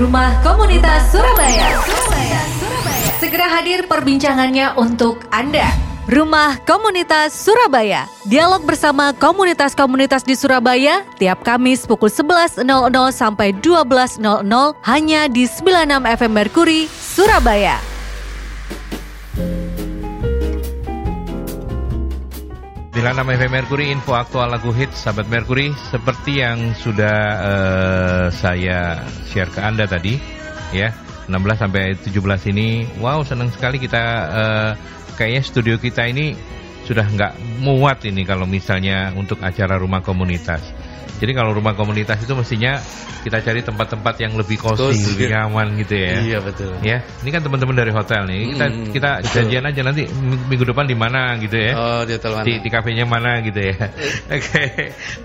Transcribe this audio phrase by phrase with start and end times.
[0.00, 1.76] Rumah Komunitas Surabaya.
[1.84, 2.40] Surabaya.
[2.56, 3.08] Surabaya.
[3.20, 5.68] Segera hadir perbincangannya untuk Anda.
[6.08, 8.08] Rumah Komunitas Surabaya.
[8.24, 12.64] Dialog bersama komunitas-komunitas di Surabaya tiap Kamis pukul 11.00
[13.12, 14.24] sampai 12.00
[14.88, 17.89] hanya di 96 FM Merkuri, Surabaya.
[23.00, 25.72] Bila nama FM Mercury, info aktual lagu hits sahabat Mercury.
[25.88, 30.20] Seperti yang sudah uh, saya share ke Anda tadi
[30.76, 30.92] ya.
[31.24, 34.70] 16 sampai 17 ini wow senang sekali kita uh,
[35.16, 36.36] kayaknya studio kita ini
[36.84, 40.60] sudah nggak muat ini kalau misalnya untuk acara rumah komunitas
[41.20, 42.80] jadi kalau rumah komunitas itu mestinya
[43.20, 46.16] kita cari tempat-tempat yang lebih cozy, lebih nyaman gitu ya.
[46.24, 46.72] Iya betul.
[46.80, 48.56] Ya, ini kan teman-teman dari hotel nih.
[48.56, 50.08] Kita hmm, kita janjian aja nanti
[50.48, 51.72] minggu depan di mana gitu ya.
[51.76, 52.46] Oh di hotel mana?
[52.48, 53.76] Di, di kafenya mana gitu ya.
[54.32, 54.68] Oke, okay.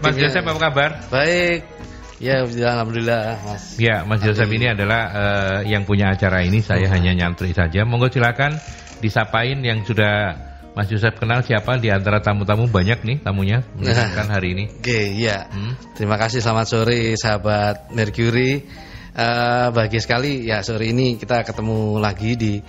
[0.03, 0.89] Mas Joseph apa kabar?
[1.08, 1.63] Baik.
[2.16, 3.75] Ya, alhamdulillah, Mas.
[3.75, 6.64] Ya, Mas Joseph ini adalah uh, yang punya acara ini.
[6.64, 7.83] Saya hanya nyantri saja.
[7.83, 8.55] Monggo silakan
[9.03, 10.36] disapain yang sudah
[10.76, 13.64] Mas Yusuf kenal siapa di antara tamu-tamu banyak nih tamunya
[14.12, 14.66] kan hari ini.
[14.68, 15.48] Oke, okay, ya.
[15.48, 15.80] Hmm?
[15.95, 18.67] Terima kasih selamat sore sahabat Mercury.
[19.16, 22.59] Uh, bahagia sekali ya sore ini kita ketemu lagi di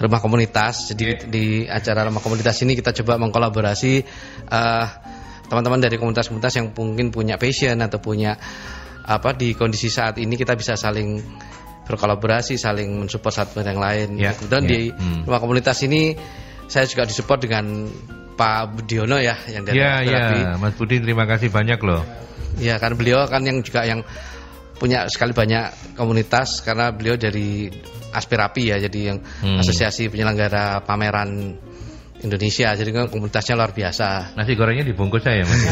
[0.00, 0.88] rumah komunitas.
[0.88, 1.28] Jadi okay.
[1.28, 4.08] di acara rumah komunitas ini kita coba mengkolaborasi
[4.48, 4.86] uh,
[5.52, 8.40] teman-teman dari komunitas-komunitas yang mungkin punya passion atau punya
[9.04, 11.20] apa di kondisi saat ini kita bisa saling
[11.84, 14.08] berkolaborasi, saling mensupport satu dengan yang lain.
[14.16, 14.34] Yeah.
[14.48, 14.70] Dan yeah.
[14.72, 15.28] di hmm.
[15.28, 16.16] rumah komunitas ini
[16.70, 17.90] saya juga disupport dengan
[18.38, 22.06] Pak Budiono ya yang dari ya, Ya, Mas Budi terima kasih banyak loh.
[22.62, 24.06] Ya, kan beliau kan yang juga yang
[24.80, 27.68] punya sekali banyak komunitas karena beliau dari
[28.10, 29.60] Aspirapi ya, jadi yang hmm.
[29.60, 31.58] asosiasi penyelenggara pameran
[32.24, 32.72] Indonesia.
[32.74, 34.34] Jadi kan komunitasnya luar biasa.
[34.34, 35.62] Nasi gorengnya dibungkus saya Mas.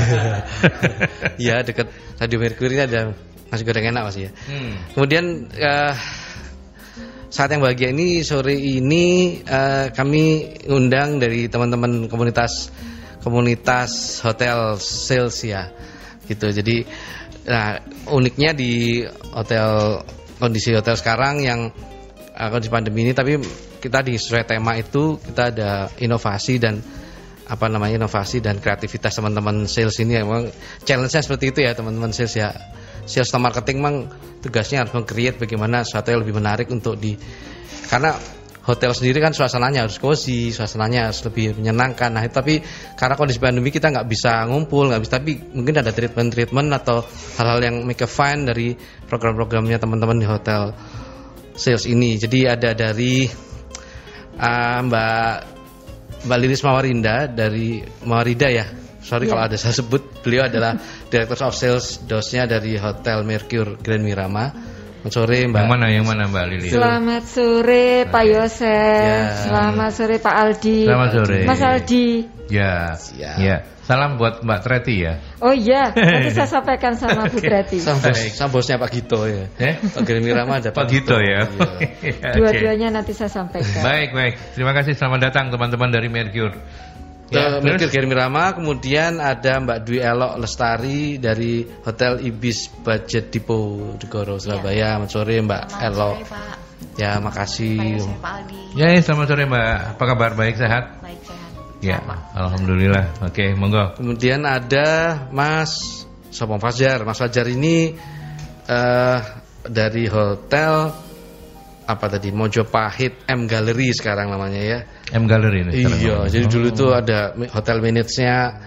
[1.49, 1.89] ya, dekat
[2.21, 3.11] Radio Mercury ada
[3.49, 4.31] nasi goreng enak Mas ya.
[4.47, 4.77] Hmm.
[4.93, 5.25] Kemudian
[5.57, 5.95] uh,
[7.29, 12.73] saat yang bahagia ini sore ini uh, kami undang dari teman-teman komunitas
[13.21, 15.69] komunitas hotel sales ya
[16.25, 16.89] gitu jadi
[17.49, 17.81] nah
[18.13, 20.01] uniknya di hotel
[20.41, 21.69] kondisi hotel sekarang yang
[22.33, 23.37] uh, kondisi pandemi ini tapi
[23.79, 26.81] kita di sesuai tema itu kita ada inovasi dan
[27.49, 30.21] apa namanya inovasi dan kreativitas teman-teman sales ini.
[30.21, 30.53] Memang
[30.85, 32.53] challenge-nya seperti itu ya teman-teman sales ya.
[33.09, 33.97] Sales marketing memang
[34.39, 37.19] tugasnya harus meng-create bagaimana sesuatu yang lebih menarik untuk di
[37.89, 38.15] karena
[38.69, 42.13] hotel sendiri kan suasananya harus cozy, suasananya harus lebih menyenangkan.
[42.13, 42.61] Nah, tapi
[43.01, 45.13] karena kondisi pandemi kita nggak bisa ngumpul, nggak bisa.
[45.17, 47.01] Tapi mungkin ada treatment-treatment atau
[47.41, 48.77] hal-hal yang make a fun dari
[49.09, 50.77] program-programnya teman-teman di hotel
[51.57, 52.21] sales ini.
[52.21, 53.25] Jadi ada dari
[54.37, 55.33] uh, Mbak
[56.29, 59.33] Mbak Lilis Mawarinda dari Mawarida ya sorry yeah.
[59.33, 60.77] kalau ada saya sebut beliau adalah
[61.11, 65.63] Director of Sales dosnya dari Hotel Mercure Grand Mirama Selamat sore Mbak.
[65.63, 66.69] Yang mana yang mana Mbak Lili?
[66.75, 68.67] Selamat sore Pak Yosef.
[69.07, 69.47] Ya.
[69.47, 70.79] Selamat sore Pak Aldi.
[70.85, 71.39] Selamat sore.
[71.47, 72.09] Mas Aldi.
[72.51, 72.75] Ya.
[73.15, 73.33] Ya.
[73.39, 73.57] ya.
[73.89, 75.17] Salam buat Mbak Treti ya.
[75.41, 77.81] Oh iya, nanti saya sampaikan sama Bu Treti.
[77.81, 79.49] Sama, bos, sama bosnya Pak Gito ya.
[79.57, 79.81] Eh?
[79.81, 81.49] Pak Gilmi Rama ada Pak, Pak Gito, ya.
[82.05, 82.37] Iya.
[82.37, 83.81] Dua-duanya nanti saya sampaikan.
[83.81, 84.35] Baik, baik.
[84.53, 86.53] Terima kasih selamat datang teman-teman dari Mercure.
[87.29, 94.01] Ya, Mikir Germi Rama, kemudian ada Mbak Dwi Elok Lestari dari Hotel Ibis Budget Depot
[94.09, 94.73] Goro Surabaya.
[94.73, 94.89] Ya.
[94.97, 96.17] Selamat sore Mbak selamat Elok.
[96.17, 96.57] Sore, Pak.
[96.97, 98.01] Ya, makasih.
[98.73, 99.77] Ya, ya, selamat sore Mbak.
[99.93, 100.31] Apa kabar?
[100.41, 100.85] Baik sehat?
[101.05, 101.51] Baik sehat.
[101.85, 102.01] Ya,
[102.33, 103.21] alhamdulillah.
[103.21, 103.93] Oke, monggo.
[104.01, 104.89] Kemudian ada
[105.29, 107.05] Mas Sopong Fajar.
[107.05, 107.93] Mas Fajar ini
[108.73, 109.19] uh,
[109.69, 110.97] dari hotel
[111.89, 114.81] apa tadi Mojopahit M Gallery sekarang namanya ya.
[115.15, 115.73] M Gallery ini.
[115.87, 116.51] Iya, jadi oh.
[116.53, 118.61] dulu tuh ada hotel minutes-nya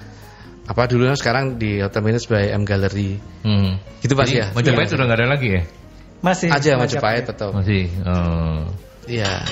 [0.65, 3.21] apa dulu sekarang di hotel minutes by M Gallery.
[3.45, 3.77] Hmm.
[4.01, 4.49] Gitu Pak ya.
[4.55, 4.93] Mojopahit iya.
[4.93, 5.61] sudah nggak ada lagi ya?
[6.21, 6.49] Masih.
[6.49, 7.49] Aja Mojopahit atau.
[7.53, 7.89] Masih.
[8.05, 8.65] Oh.
[9.09, 9.45] Iya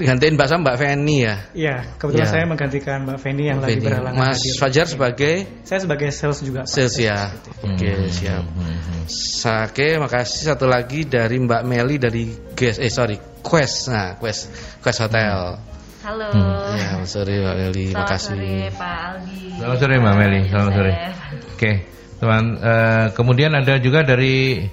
[0.00, 1.34] digantiin Mbak Sam Mbak Feni ya.
[1.52, 2.32] Iya, kebetulan ya.
[2.32, 4.54] saya menggantikan Mbak Feni yang Mbak lagi berhalangan Mas hadir.
[4.56, 5.34] Fajar sebagai
[5.68, 6.60] Saya sebagai sales juga.
[6.64, 7.18] Sales ya.
[7.60, 8.44] Oke, okay, hmm, siap.
[8.48, 9.04] Hmm, hmm, hmm.
[9.12, 12.24] Sake, makasih satu lagi dari Mbak Meli dari
[12.56, 13.92] Guest eh sorry, Quest.
[13.92, 14.48] Nah, Quest
[14.80, 15.69] Quest Hotel.
[16.00, 16.32] Halo.
[16.32, 16.80] Hmm.
[16.80, 18.40] Ya, sore Mbak Meli, Selamat makasih.
[18.40, 19.40] Sore Pak Aldi.
[19.52, 20.92] Selamat sore Mbak Meli, selamat sore.
[20.96, 21.12] Oke.
[21.60, 21.74] Okay.
[22.20, 24.64] Teman, uh, kemudian ada juga dari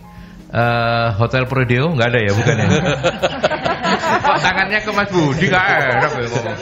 [0.56, 2.68] uh, Hotel Prodeo, nggak ada ya, bukan ya?
[4.28, 6.56] Kok tangannya ke Mas Budi gak enak ya ngomong.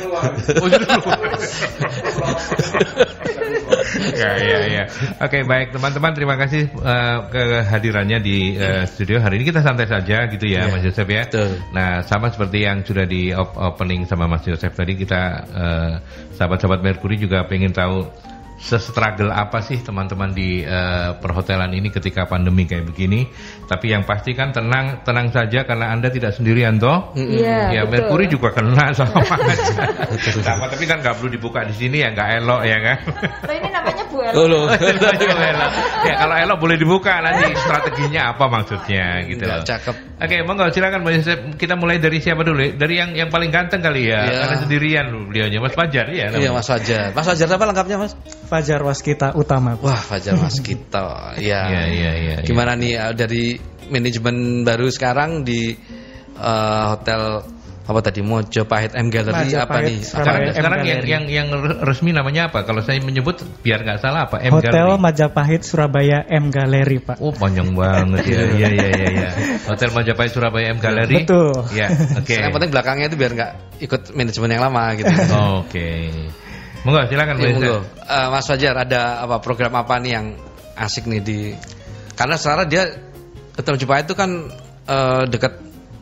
[4.16, 4.84] Ya ya ya.
[5.22, 10.28] Oke baik teman-teman terima kasih uh, kehadirannya di uh, studio hari ini kita santai saja
[10.28, 10.74] gitu ya, yeah.
[10.74, 11.24] Mas Yosef ya.
[11.28, 11.50] Betul.
[11.72, 15.94] Nah sama seperti yang sudah di opening sama Mas Yosef tadi kita uh,
[16.36, 18.06] sahabat-sahabat Mercury juga pengen tahu
[18.66, 23.30] sestruggle apa sih teman-teman di uh, perhotelan ini ketika pandemi kayak begini.
[23.70, 27.14] Tapi yang pasti kan tenang tenang saja karena Anda tidak sendirian toh.
[27.14, 28.10] Iya, ya betul.
[28.10, 29.94] Merkuri juga kena sama aja.
[30.42, 32.98] sama tapi kan nggak perlu dibuka di sini ya nggak elok ya kan.
[33.46, 34.34] Nah, ini namanya Bu Ella.
[34.34, 34.66] Oh, loh.
[35.54, 35.72] elok.
[36.10, 39.62] ya kalau elok boleh dibuka nanti strateginya apa maksudnya gitu loh.
[39.62, 39.96] cakep.
[40.16, 41.06] Oke, monggo silakan.
[41.60, 42.74] Kita mulai dari siapa dulu?
[42.74, 44.26] Dari yang yang paling ganteng kali ya.
[44.26, 44.38] Iya.
[44.42, 46.16] Karena sendirian lu beliaunya Mas Fajar ya.
[46.16, 46.52] Iya namanya.
[46.58, 47.08] Mas Fajar.
[47.14, 48.14] Mas Fajar apa lengkapnya Mas?
[48.56, 49.76] Fajar Waskita Utama.
[49.84, 51.04] Wah Fajar Mas kita.
[51.36, 51.62] Iya.
[51.68, 52.36] Iya, iya, iya.
[52.48, 53.60] Gimana nih uh, dari
[53.92, 55.76] manajemen baru sekarang di
[56.40, 57.44] uh, hotel
[57.86, 59.98] apa tadi Mojopahit M Gallery Majapahit apa nih?
[60.02, 61.48] Sekarang, M sekarang yang, yang yang
[61.86, 62.66] resmi namanya apa?
[62.66, 64.42] Kalau saya menyebut biar nggak salah apa?
[64.42, 64.98] M Hotel Gallery.
[64.98, 67.22] Majapahit Surabaya M Gallery, Pak.
[67.22, 69.08] Oh panjang banget ya, iya iya iya.
[69.14, 69.30] iya.
[69.70, 71.28] Hotel Majapahit Surabaya M Gallery.
[71.28, 71.62] Betul.
[71.78, 72.34] Ya, oke.
[72.34, 73.52] Yang penting belakangnya itu biar nggak
[73.86, 75.14] ikut manajemen yang lama gitu.
[75.62, 75.90] Oke.
[76.86, 77.76] Monggo silakan Ya, Mas monggo.
[77.76, 77.84] Yosef.
[78.06, 80.26] Eh, Mas Fajar ada apa program apa nih yang
[80.76, 81.40] asik nih di
[82.14, 82.84] karena sekarang dia
[83.52, 84.30] Hotel Mojopahit itu kan
[84.86, 85.54] eh, dekat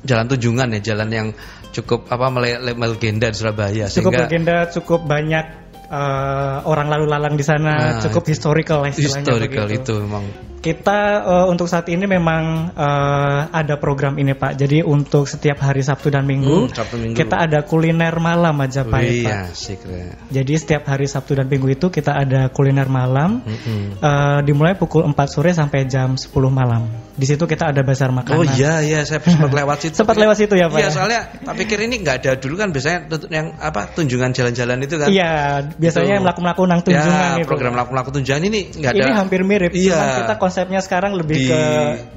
[0.04, 1.28] jalan Tunjungan ya, jalan yang
[1.72, 5.46] cukup apa mele- le- melegenda di Surabaya Cukup sehingga legenda, cukup banyak
[5.86, 9.90] eh, orang lalu lalang di sana, Nah, cukup historical lah istilahnya historical begitu.
[9.90, 10.26] itu memang
[10.64, 14.56] Kita eh, untuk saat ini memang eh, ada program ini Pak.
[14.56, 17.20] Jadi untuk setiap hari Sabtu dan Minggu, Hmm, Sabtu Minggu.
[17.20, 19.52] kita ada kuliner malam Majapahit Pak.
[19.52, 20.16] asik ya.
[20.32, 23.44] Jadi setiap hari Sabtu dan Minggu itu kita ada kuliner malam.
[23.44, 24.00] Mm-mm.
[24.00, 26.88] eh, dimulai pukul 4 sore sampai jam 10 malam.
[27.14, 28.34] Di situ kita ada bazar makanan.
[28.34, 29.94] Oh iya iya saya sempat lewat situ.
[29.96, 30.90] Sempat lewat situ ya, Pak, Iya ya?
[30.90, 35.08] soalnya tak pikir ini nggak ada dulu kan biasanya yang apa tunjungan jalan-jalan itu kan.
[35.08, 35.32] Iya,
[35.76, 37.46] biasanya melaku-melaku nang tunjungan ya, itu.
[37.46, 39.04] program melaku-melaku tunjungan ini nggak ada.
[39.04, 39.94] Ini hampir mirip, Iya.
[39.94, 41.62] cuman kita konsepnya sekarang lebih Di- ke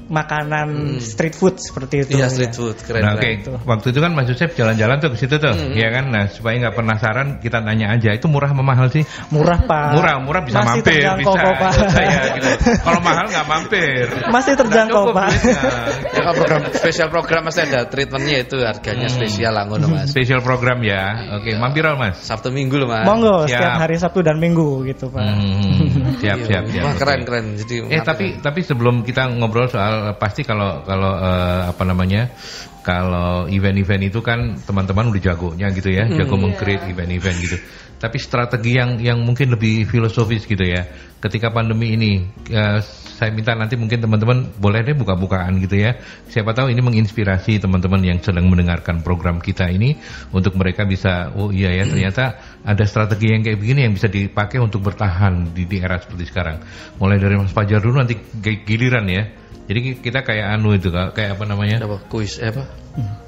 [0.07, 2.15] makanan street food seperti itu.
[2.15, 2.29] Iya ya.
[2.29, 3.01] street food keren.
[3.01, 3.25] Nah, oke.
[3.41, 3.65] keren.
[3.65, 5.73] Waktu itu kan Mas Yosef jalan-jalan tuh ke situ tuh, Hmm.
[5.73, 6.05] ya kan?
[6.07, 9.01] Nah, supaya nggak penasaran, kita tanya aja, itu murah apa mahal sih?
[9.29, 9.97] Murah pak.
[9.97, 11.43] Murah, murah bisa Masih mampir, terjangkau bisa.
[11.43, 11.71] kok, pak.
[11.89, 12.49] saya gitu.
[12.77, 14.05] Kalau mahal nggak mampir.
[14.29, 15.29] Masih terjangkau, cukup Pak.
[15.33, 20.07] Ya kalau program spesial program pasti ada treatmentnya itu harganya spesial lah ngono mas.
[20.07, 21.35] Special program ya.
[21.35, 22.21] Oke, mampir al Mas.
[22.21, 23.01] Sabtu Minggu loh mas.
[23.01, 23.49] Monggo Siap.
[23.49, 25.25] setiap hari Sabtu dan Minggu gitu pak.
[25.25, 26.45] Hmm, siap, Iya.
[26.45, 26.83] siap, siap.
[26.83, 27.45] Wah keren keren.
[27.57, 32.33] Jadi Eh mantap tapi tapi sebelum kita ngobrol soal pasti kalau kalau eh, apa namanya
[32.81, 37.57] kalau event-event itu kan teman-teman udah jagonya gitu ya, jago meng-create event-event gitu.
[37.97, 40.87] Tapi strategi yang yang mungkin lebih filosofis gitu ya.
[41.19, 42.79] Ketika pandemi ini eh,
[43.17, 45.99] saya minta nanti mungkin teman-teman boleh deh buka-bukaan gitu ya.
[46.29, 49.97] Siapa tahu ini menginspirasi teman-teman yang sedang mendengarkan program kita ini
[50.33, 54.59] untuk mereka bisa oh iya ya ternyata ada strategi yang kayak begini yang bisa dipakai
[54.59, 56.59] untuk bertahan di, di era seperti sekarang.
[56.99, 59.23] Mulai dari Mas Fajar dulu nanti gi- giliran ya.
[59.67, 61.83] Jadi kita kayak anu itu kayak apa namanya?
[61.83, 62.67] apa kuis eh, apa?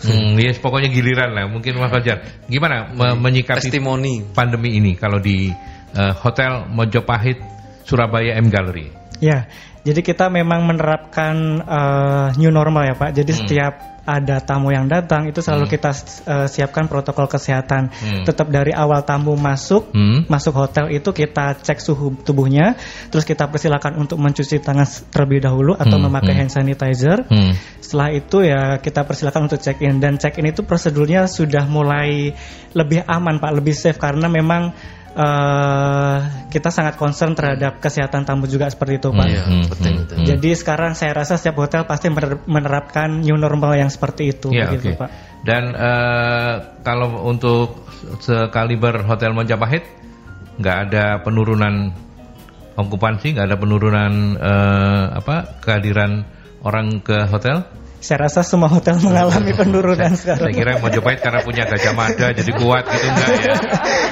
[0.03, 1.47] Hmm, yes, pokoknya giliran lah.
[1.47, 4.27] Mungkin Mas Fajar, gimana me- menyikapi Testimoni.
[4.35, 5.47] pandemi ini kalau di
[5.95, 7.39] eh, Hotel Mojopahit
[7.87, 8.91] Surabaya M Gallery?
[9.19, 9.51] Ya,
[9.83, 13.11] jadi kita memang menerapkan eh, new normal ya Pak.
[13.15, 15.91] Jadi setiap ada tamu yang datang itu selalu kita
[16.25, 17.93] eh, siapkan protokol kesehatan.
[17.93, 18.25] Hmm.
[18.25, 20.25] Tetap dari awal tamu masuk, Hmm.
[20.25, 22.73] masuk hotel itu kita cek suhu tubuhnya,
[23.13, 26.39] terus kita persilakan untuk mencuci tangan terlebih dahulu atau Hmm, memakai hmm.
[26.41, 27.17] hand sanitizer.
[27.29, 27.53] Hmm.
[27.79, 32.33] Setelah itu ya kita persilakan untuk check in dan check in itu prosedurnya sudah mulai
[32.73, 34.73] lebih aman Pak, lebih safe karena memang
[35.19, 36.17] eh,
[36.47, 39.25] kita sangat concern terhadap kesehatan tamu juga seperti itu Pak.
[39.27, 40.15] Iya Hmm, betul hmm, betul.
[40.23, 40.27] hmm.
[40.31, 44.71] Jadi sekarang saya rasa setiap hotel pasti mener- menerapkan new normal yang seperti itu Ya,
[44.71, 45.03] begitu oke.
[45.03, 45.09] Pak.
[45.43, 46.53] Dan eh,
[46.87, 47.83] kalau untuk
[48.23, 49.83] sekaliber Hotel Majapahit
[50.59, 51.91] nggak ada penurunan
[52.75, 56.23] okupansi, nggak ada penurunan eh, apa kehadiran
[56.63, 57.67] orang ke hotel?
[57.99, 60.55] Saya rasa semua hotel mengalami penurunan Saya sekarang.
[60.55, 63.55] kira Majapahit karena punya Gajah Mada jadi kuat gitu enggak ya?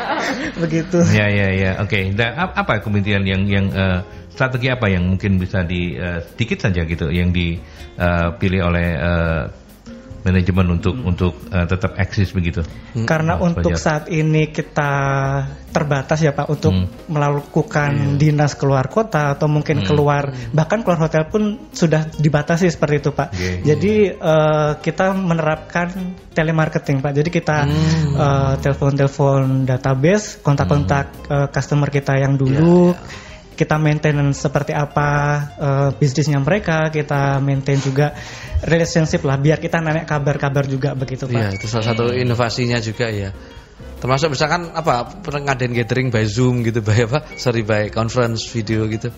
[0.64, 1.00] begitu.
[1.16, 1.72] Ya ya ya.
[1.80, 2.12] Oke.
[2.12, 6.68] Dan ap- apa kemudian yang yang eh, strategi apa yang mungkin bisa di eh, sedikit
[6.68, 9.42] saja gitu yang dipilih oleh eh,
[10.28, 12.68] manajemen untuk untuk eh, tetap eksis begitu?
[13.08, 14.92] Karena Mas untuk saat ini kita
[15.72, 16.90] terbatas ya Pak untuk Hmm.
[17.08, 23.10] melakukan dinas keluar kota atau mungkin keluar bahkan keluar hotel pun sudah dibatasi seperti itu
[23.16, 23.30] Pak.
[23.32, 23.52] Oke.
[23.64, 25.88] Jadi eh, kita menerapkan
[26.36, 27.12] telemarketing Pak.
[27.16, 27.58] Jadi kita
[28.18, 32.92] eh, telepon-telepon database, kontak-kontak eh, customer kita yang dulu.
[33.58, 35.10] Kita maintain seperti apa
[35.58, 38.14] eh, bisnisnya mereka, kita maintain juga
[38.62, 41.34] relationship lah biar kita nanya kabar-kabar juga begitu Pak.
[41.34, 43.34] Iya itu salah satu inovasinya juga ya.
[43.98, 47.26] Termasuk misalkan apa pernah ngadain gathering by Zoom gitu by apa?
[47.36, 49.10] Sorry by conference video gitu.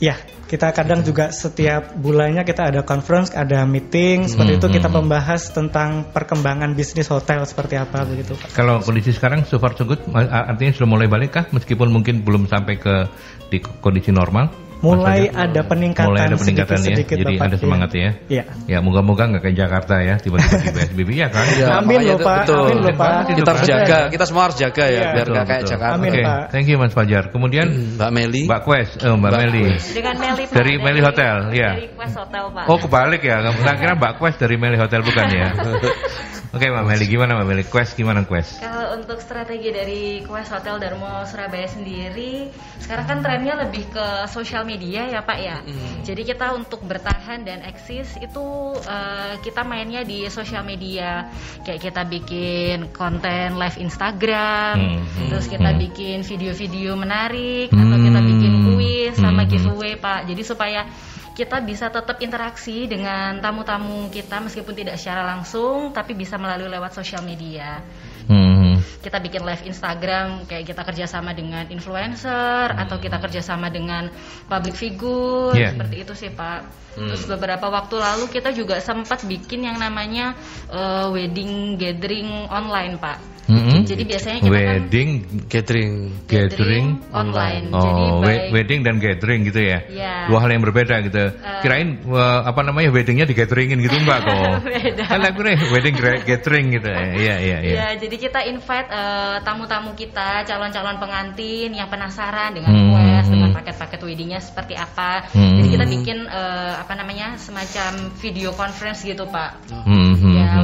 [0.00, 5.48] Ya, kita kadang juga setiap bulannya kita ada conference, ada meeting, seperti itu kita membahas
[5.48, 8.52] tentang perkembangan bisnis hotel seperti apa begitu Pak.
[8.52, 11.44] Kalau kondisi sekarang so far so good, artinya sudah mulai balik kah?
[11.48, 13.08] Meskipun mungkin belum sampai ke
[13.48, 14.52] di kondisi normal?
[14.82, 15.46] Mulai Fajar?
[15.46, 17.46] ada peningkatan, mulai ada peningkatan ya, sedikit-sedikit, jadi Bapak.
[17.46, 18.10] ada semangat ya.
[18.26, 18.44] Iya.
[18.66, 21.46] Ya moga-moga nggak kayak Jakarta ya, tiba-tiba di PSBB ya kan?
[21.54, 22.36] Ya, Amin loh, Pak.
[22.42, 22.66] betul.
[22.66, 23.10] Amin loh, Pak.
[23.30, 25.06] Kita harus jaga, kita semua harus jaga ya, Iya.
[25.14, 25.62] biar nggak kayak.
[25.70, 25.94] Jakarta.
[25.94, 26.42] Amin, Oke, Pak.
[26.50, 27.24] thank you Mas Fajar.
[27.30, 28.42] Kemudian Mbak Meli.
[28.50, 29.62] Mbak Quest, oh, Mbak, Mbak Meli.
[29.94, 30.54] Dengan Meli Pak.
[30.58, 31.70] dari Meli Hotel, ya.
[31.78, 32.64] Dari Quest Hotel Pak.
[32.66, 35.46] Oh kebalik ya, nggak kira Mbak Quest dari Meli Hotel bukan ya?
[36.52, 37.64] Oke Mbak Meli, gimana Mbak Meli?
[37.64, 38.60] Quest gimana Quest?
[38.60, 44.68] Kalau untuk strategi dari Quest Hotel Darmo Surabaya sendiri, sekarang kan trennya lebih ke sosial
[44.68, 45.64] media ya Pak ya.
[46.04, 51.32] Jadi kita untuk bertahan dan eksis itu eh, kita mainnya di sosial media.
[51.64, 55.32] Kayak kita bikin konten live Instagram, Hmm.
[55.32, 55.80] terus kita Hmm.
[55.88, 58.64] bikin video-video menarik, atau kita bikin Hmm.
[58.76, 59.56] kuis sama Hmm.
[59.56, 60.28] giveaway Pak.
[60.28, 60.84] Jadi supaya
[61.32, 66.92] kita bisa tetap interaksi dengan tamu-tamu kita meskipun tidak secara langsung tapi bisa melalui lewat
[66.92, 67.80] sosial media.
[68.22, 68.78] Hmm.
[69.02, 74.06] kita bikin live Instagram kayak kita kerjasama dengan influencer atau kita kerjasama dengan
[74.46, 75.74] public figure Yeah.
[75.74, 76.70] seperti itu sih pak.
[76.94, 80.38] Terus beberapa waktu lalu kita juga sempat bikin yang namanya
[80.70, 83.82] eh, wedding gathering online pak Hmm.
[83.82, 85.10] jadi biasanya kita kan Wedding
[85.50, 85.92] Gathering.
[86.30, 87.82] gathering online, Oh,
[88.22, 89.78] jadi wedding dan gathering gitu ya?
[89.88, 90.14] Iya.
[90.30, 91.34] Dua hal yang berbeda gitu.
[91.60, 94.62] Kirain eh, apa namanya weddingnya di gatheringin gitu enggak kok?
[94.68, 95.04] Beda.
[95.04, 95.94] Kan aku nih wedding
[96.24, 96.90] gathering gitu.
[97.22, 97.74] Iya iya iya.
[97.76, 103.50] Ya, jadi kita invite eh, tamu-tamu kita, calon-calon pengantin yang penasaran dengan Hmm, quest, dengan
[103.52, 103.56] hmm.
[103.58, 105.28] paket-paket weddingnya seperti apa.
[105.30, 105.60] Hmm.
[105.60, 109.50] Jadi kita bikin eh, apa namanya semacam video conference gitu, Pak.
[109.68, 110.11] Hmm, hmm, ya, hmm,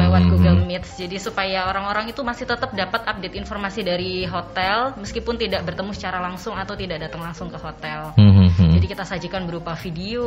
[0.09, 0.67] lewat hmm, Google hmm.
[0.67, 0.85] Meet.
[0.97, 6.25] Jadi supaya orang-orang itu masih tetap dapat update informasi dari hotel, meskipun tidak bertemu secara
[6.25, 8.17] langsung atau tidak datang langsung ke hotel.
[8.17, 8.73] Hmm, hmm, hmm.
[8.81, 10.27] Jadi kita sajikan berupa video,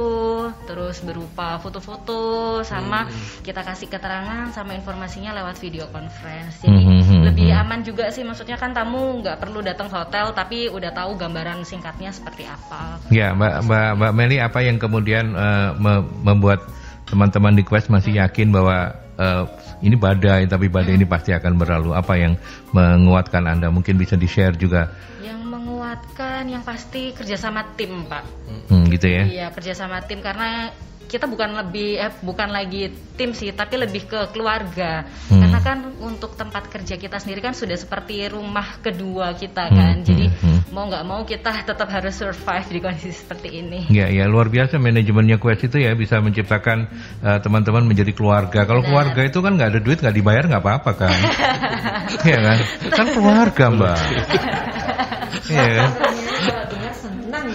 [0.70, 3.10] terus berupa foto-foto, sama
[3.42, 6.62] kita kasih keterangan sama informasinya lewat video conference.
[6.62, 7.62] Jadi Hmm, hmm, lebih hmm.
[7.62, 11.64] aman juga sih, maksudnya kan tamu nggak perlu datang ke hotel, tapi udah tahu gambaran
[11.64, 13.00] singkatnya seperti apa.
[13.10, 15.34] Ya, Mbak Mbak Mbak Meli apa yang kemudian
[15.80, 16.62] me- membuat
[17.08, 19.44] teman-teman di Quest masih yakin bahwa eh,
[19.82, 21.92] ini badai tapi badai ini pasti akan berlalu.
[21.98, 22.38] Apa yang
[22.72, 23.74] menguatkan Anda?
[23.74, 24.92] Mungkin bisa di-share juga.
[25.20, 28.24] Yang menguatkan, yang pasti kerjasama tim, Pak.
[28.70, 29.24] Hmm, gitu ya.
[29.26, 30.72] Iya kerjasama tim karena
[31.12, 35.44] kita bukan lebih eh, bukan lagi tim sih tapi lebih ke keluarga Hmm.
[35.44, 39.96] karena kan untuk tempat kerja kita sendiri kan sudah seperti rumah kedua kita Hmm, kan
[40.02, 40.60] jadi hmm, hmm.
[40.72, 44.80] mau nggak mau kita tetap harus survive di kondisi seperti ini Ya, ya luar biasa
[44.80, 46.88] manajemennya Quest itu ya bisa menciptakan
[47.20, 48.64] eh, teman-teman menjadi keluarga.
[48.64, 48.90] Kalau Benar.
[49.12, 51.18] keluarga itu kan nggak ada duit nggak dibayar nggak apa-apa kan?
[52.28, 52.58] Iya kan?
[52.92, 54.00] Kan keluarga mbak.
[55.52, 55.90] Iya kan?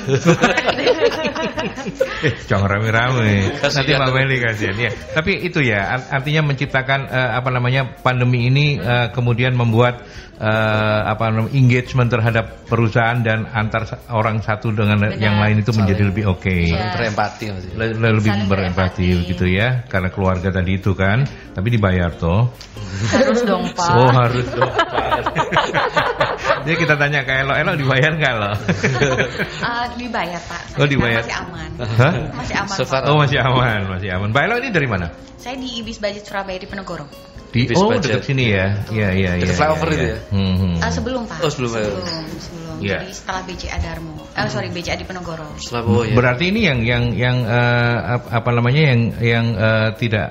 [0.07, 0.21] Eh,
[2.50, 3.52] Jangan rame-rame.
[3.56, 3.92] Nanti.
[3.92, 4.90] Mbak Meli kasihan ya.
[5.12, 10.02] Tapi itu ya art- artinya menciptakan eh, apa namanya pandemi ini eh, kemudian membuat
[10.37, 10.47] eh,
[11.04, 15.16] apa namanya engagement terhadap perusahaan dan antar orang satu dengan Benar.
[15.16, 16.50] yang lain itu menjadi lebih oke.
[16.50, 16.92] Iya.
[16.92, 17.76] Berempati maksudnya.
[17.76, 19.30] Le- le- lebih Saling berempati berempati.
[19.30, 22.52] gitu ya karena keluarga tadi itu kan tapi dibayar toh
[23.09, 24.85] harus dong pak oh harus dong Pak.
[26.64, 28.52] jadi kita tanya ke Elo Elo dibayar nggak lo
[29.56, 30.62] Eh, dibayar pak.
[30.76, 31.23] Oh, dibayar.
[31.23, 31.71] Masih aman.
[31.97, 32.12] Hah?
[32.33, 32.73] Masih aman.
[32.73, 33.11] So far- Pak.
[33.11, 35.07] oh masih aman masih aman Mbak Elo ini dari mana
[35.37, 37.07] Saya di Ibis Budget Surabaya di Penegoro.
[37.47, 38.19] di Bis oh budget.
[38.19, 40.13] dekat sini ya iya iya iya Dekat flyover iya, itu iya.
[40.13, 40.19] ya?
[40.29, 40.75] Hmm, hmm.
[40.77, 41.39] Eh, sebelum pak.
[41.39, 41.71] Oh, sebelum.
[41.71, 42.05] Sebelum.
[42.37, 42.77] sebelum.
[42.77, 42.99] Iya.
[43.01, 44.15] Jadi setelah BCA Darmo.
[44.29, 45.47] Eh sorry BCA di Penegoro.
[45.57, 46.13] Setelah oh, ya.
[46.13, 50.29] berarti ini yang yang yang eh, ap- apa namanya yang yang eh, tidak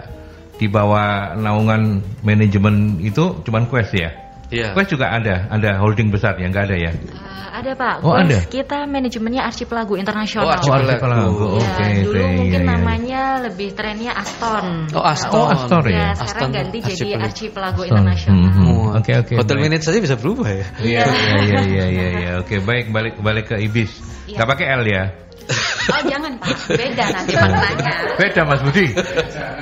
[0.56, 1.82] di bawah naungan
[2.22, 4.14] manajemen itu cuman Quest ya
[4.48, 4.72] Iya.
[4.72, 8.30] Quest juga ada ada holding besar ya nggak ada ya Eh, ada pak Oh, Quest
[8.30, 8.40] ada?
[8.46, 10.86] kita manajemennya Archipelago Internasional Oh, Archipelago.
[10.86, 11.48] Archipelago.
[11.56, 12.70] Ya, Oke, dulu iya, mungkin iya.
[12.70, 14.66] namanya lebih trennya Aston.
[14.92, 15.34] Oh, Aston.
[15.34, 15.96] Oh, Aston ya?
[15.96, 17.26] Ya, sekarang Aston ganti jadi Archipelago.
[17.26, 18.38] Archipelago Hmm, Internasional.
[18.46, 18.68] hmm.
[18.68, 18.92] Wah.
[18.96, 19.66] Oke, oke, Hotel baik.
[19.66, 20.66] minute saja bisa berubah ya.
[20.78, 22.32] Iya iya iya iya iya iya.
[22.38, 23.92] Oke baik balik balik ke Ibis.
[24.36, 24.38] Iya.
[24.38, 25.04] Gak pakai L ya?
[25.86, 26.50] Oh jangan pak.
[26.74, 27.92] Beda nanti maknanya.
[28.18, 28.86] Beda Mas Budi.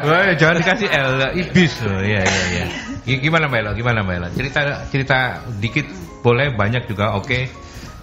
[0.01, 1.73] Wah, jangan dikasih L Ibis.
[1.83, 2.65] Oh, iya iya iya.
[3.03, 3.71] G- Gimana Mbak Elo?
[3.75, 4.27] Gimana Mbak Elo?
[4.31, 5.17] Cerita cerita
[5.59, 5.83] dikit
[6.23, 7.39] boleh banyak juga oke.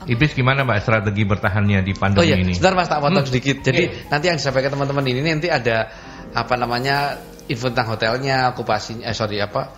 [0.05, 2.53] Ibis gimana Mbak strategi bertahannya di Oh pandemi iya, ini?
[2.53, 3.31] sebentar Mas tak potong Hmm.
[3.33, 3.57] sedikit.
[3.65, 4.09] Jadi Iya.
[4.12, 5.89] nanti yang disampaikan teman-teman ini nanti ada
[6.31, 7.17] apa namanya
[7.49, 9.73] info tentang hotelnya, okupasinya, eh sorry apa,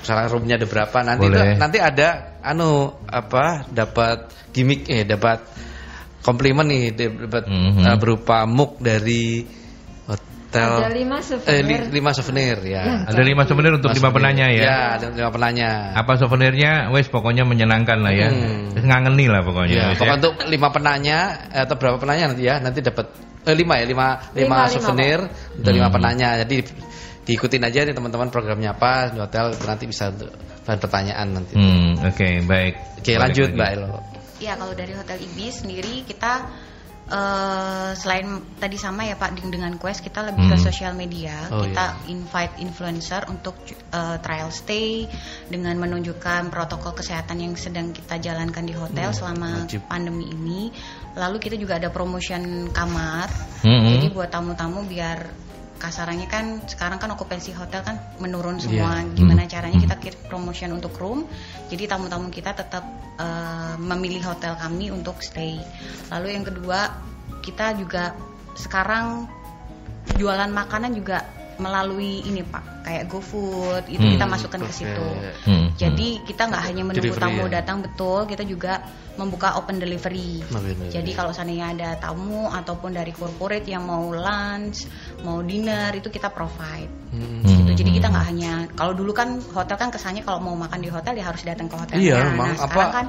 [0.00, 0.98] misalnya roomnya ada berapa.
[1.02, 1.54] Nanti itu, Boleh.
[1.58, 2.08] nanti ada
[2.40, 5.42] anu apa dapat gimmick eh dapat
[6.28, 7.88] komplimen nih dapat Mhm.
[7.88, 9.48] eh, berupa muk dari
[10.04, 10.80] hot- hotel.
[10.80, 11.64] Ada lima Eh, souvenir.
[11.64, 13.04] li- lima souvenir ya.
[13.04, 14.62] Ada lima souvenir untuk lima penanya ya.
[14.64, 15.92] Ya, ada lima penanya.
[15.92, 16.88] Apa souvenirnya?
[16.88, 18.28] Wes pokoknya menyenangkan lah ya.
[18.28, 18.72] Hmm.
[18.72, 19.72] Wes ngangeni lah pokoknya.
[19.72, 20.20] Ya, wes, pokoknya ya.
[20.20, 21.18] untuk lima penanya
[21.48, 23.06] eh, atau berapa penanya nanti ya, nanti dapat
[23.44, 25.20] eh, lima ya, lima, lima, Lima, souvenir
[25.52, 25.96] untuk lima Hmm.
[25.96, 26.28] penanya.
[26.40, 26.56] Jadi
[27.24, 30.32] diikutin aja nih teman-teman programnya apa di hotel nanti bisa untuk
[30.64, 31.52] bahan pertanyaan nanti.
[31.56, 32.74] Hmm, oke, baik.
[33.00, 33.56] Oke, Balik lanjut lagi.
[33.56, 33.88] Mbak Elo.
[34.38, 36.46] Ya kalau dari Hotel Ibis sendiri kita
[37.08, 40.66] eh, selain tadi sama ya Pak dengan- dengan Quest kita lebih ke Hmm.
[40.68, 41.48] sosial media.
[41.48, 43.56] Oh, kita invite influencer untuk
[43.88, 45.08] eh, trial stay
[45.48, 49.88] dengan menunjukkan protokol kesehatan yang sedang kita jalankan di hotel Hmm, selama wajib.
[49.88, 50.68] pandemi ini.
[51.16, 53.32] Lalu kita juga ada promotion kamar.
[53.64, 55.47] Hmm, Jadi buat tamu-tamu biar
[55.78, 58.98] kasarannya kan sekarang kan okupansi hotel kan menurun semua.
[59.00, 59.14] Iya.
[59.14, 59.52] Gimana Hmm.
[59.54, 59.84] caranya Hmm.
[59.86, 61.24] kita kirim promotion untuk room.
[61.70, 62.84] Jadi tamu-tamu kita tetap
[63.18, 65.58] eh, memilih hotel kami untuk stay.
[66.10, 66.86] Lalu yang kedua,
[67.42, 68.14] kita juga
[68.54, 69.26] sekarang
[70.14, 71.26] jualan makanan juga
[71.58, 74.14] melalui ini Pak, kayak GoFood itu Hmm.
[74.14, 75.06] kita masukkan ke situ.
[75.44, 77.62] Hmm, Jadi kita nggak hanya menunggu Delivery tamu ya?
[77.62, 78.82] datang betul, kita juga
[79.18, 80.42] membuka open delivery.
[80.94, 84.86] Jadi kalau seandainya ada tamu ataupun dari corporate yang mau lunch,
[85.26, 86.86] mau dinner itu kita provide.
[87.10, 87.42] Hmm.
[87.42, 87.46] Hmm.
[87.46, 87.82] Gitu.
[87.82, 91.18] Jadi kita nggak hanya kalau dulu kan hotel kan kesannya kalau mau makan di hotel
[91.18, 91.98] ya harus datang ke hotel.
[91.98, 93.06] Iya, nah, emang sekarang apa kan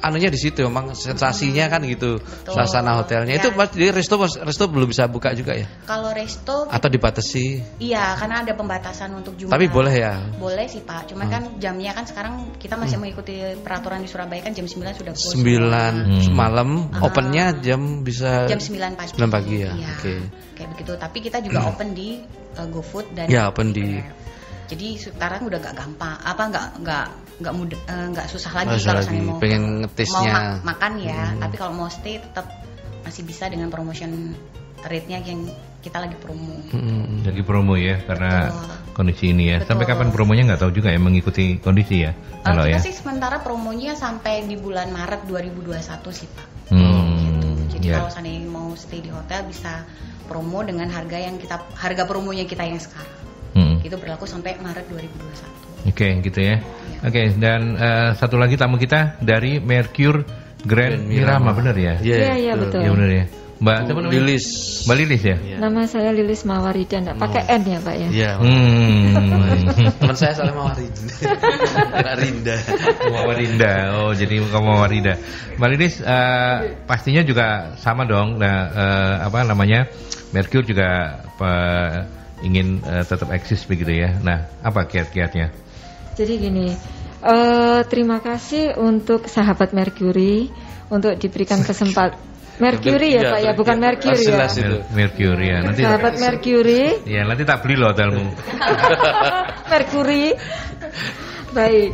[0.00, 2.18] anunya di situ emang sensasinya kan gitu.
[2.18, 2.52] Betul.
[2.52, 3.40] Suasana hotelnya Ya.
[3.40, 5.66] itu Mas di resto resto belum bisa buka juga ya?
[5.84, 7.78] kalau resto Atau dibatasi?
[7.78, 9.50] iya karena ada pembatasan untuk jumlah.
[9.50, 10.14] Tapi boleh ya?
[10.34, 11.32] Boleh sih Pak, cuman Hmm.
[11.32, 15.34] kan jamnya kan sekarang kita masih mengikuti peraturan di Surabaya kan jam 9 sudah close.
[15.34, 16.32] 9 Hmm.
[16.32, 17.04] malam, Ah.
[17.04, 19.10] opennya jam bisa jam 9 pagi.
[19.12, 19.72] 9 pagi ya.
[19.72, 20.14] Iya, Oke.
[20.54, 20.92] Kayak begitu.
[20.94, 22.08] Tapi kita juga open di
[22.54, 24.02] uh, GoFood dan Ya, open di-
[24.68, 27.06] Jadi sekarang udah gak gampang, apa nggak nggak
[27.38, 30.32] nggak mudah eh, nggak susah lagi kalau lagi, saya mau pengen mau ngetisnya.
[30.34, 31.22] ma- makan ya.
[31.30, 31.40] Hmm.
[31.40, 32.46] Tapi kalau mau stay tetap
[33.02, 34.34] masih bisa dengan promotion
[34.78, 35.46] rate-nya yang
[35.78, 36.58] kita lagi promo.
[36.74, 37.22] Hmm.
[37.22, 38.94] Jadi promo ya karena Betul.
[38.94, 39.56] kondisi ini ya.
[39.62, 39.68] Betul.
[39.70, 42.12] Sampai kapan promonya nggak tahu juga ya mengikuti kondisi ya.
[42.12, 42.78] Uh, Kalau kita ya.
[42.82, 45.78] sih sementara promonya sampai di bulan Maret 2021
[46.10, 46.46] sih Pak.
[46.68, 47.48] Hmm, Gitu.
[47.78, 48.02] Jadi ya.
[48.02, 49.86] kalau seandainya mau stay di hotel bisa
[50.26, 53.14] promo dengan harga yang kita harga promonya kita yang sekarang.
[53.54, 53.76] Hmm.
[53.80, 55.67] Itu berlaku sampai Maret 2021.
[55.86, 56.58] Oke, gitu ya.
[56.58, 57.06] Iya.
[57.06, 60.26] Oke, dan eh, satu lagi tamu kita dari Mercure
[60.66, 61.50] Grand Grand Mirama, Mirama.
[61.54, 61.94] bener ya?
[62.02, 62.82] Iya, iya, betul.
[62.82, 63.24] Iya bener ya.
[63.58, 64.14] Mbak siapa namanya?
[64.22, 64.46] Lilis.
[64.86, 65.36] Mbak Lilis ya?
[65.42, 65.56] Iya.
[65.58, 68.08] Nama saya Lilis Mawarida, enggak pakai N ya Pak ya?
[68.14, 68.30] Iya.
[68.38, 69.14] Hmm.
[69.98, 72.14] Teman saya soalnya mau Rinda.
[72.22, 72.56] Rinda.
[73.10, 73.72] Mawarinda.
[73.98, 75.14] Oh, jadi kamu Mawarinda.
[75.58, 78.38] Mbak Lilis eh, pastinya juga sama dong.
[78.38, 79.90] Nah, eh, apa namanya?
[80.30, 81.90] Mercure juga eh,
[82.46, 84.22] ingin eh, tetap eksis begitu ya.
[84.22, 85.50] Nah, apa kiat-kiatnya?
[86.18, 86.74] Jadi gini,
[87.22, 90.50] eh, terima kasih untuk sahabat Mercury
[90.90, 92.26] untuk diberikan kesempatan.
[92.58, 94.28] Mercury ya Iya, Pak ya, bukan Mercury ya.
[94.34, 94.66] jelas itu.
[94.66, 95.58] Mer- Mercure ya.
[95.62, 96.82] Nanti Sahabat Mercury,
[97.14, 98.34] ya nanti tak beli loh hotelmu.
[99.70, 100.34] Mercury.
[101.54, 101.90] Baik.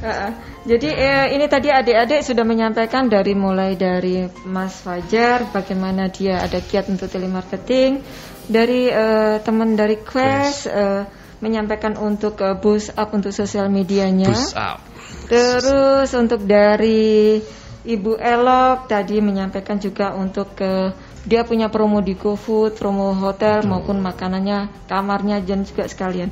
[0.00, 0.30] Uh,
[0.64, 6.64] jadi eh, ini tadi adik-adik sudah menyampaikan dari mulai dari Mas Fajar bagaimana dia ada
[6.64, 8.00] kiat untuk telemarketing,
[8.48, 11.04] dari eh, teman dari Quest eh,
[11.40, 14.32] menyampaikan untuk eh, boost up untuk sosial medianya.
[14.56, 14.80] Up.
[15.26, 17.40] Terus untuk dari
[17.86, 20.90] Ibu Elok tadi menyampaikan juga untuk ke
[21.26, 26.30] dia punya promo di GoFood, promo hotel maupun makanannya, kamarnya dan juga sekalian.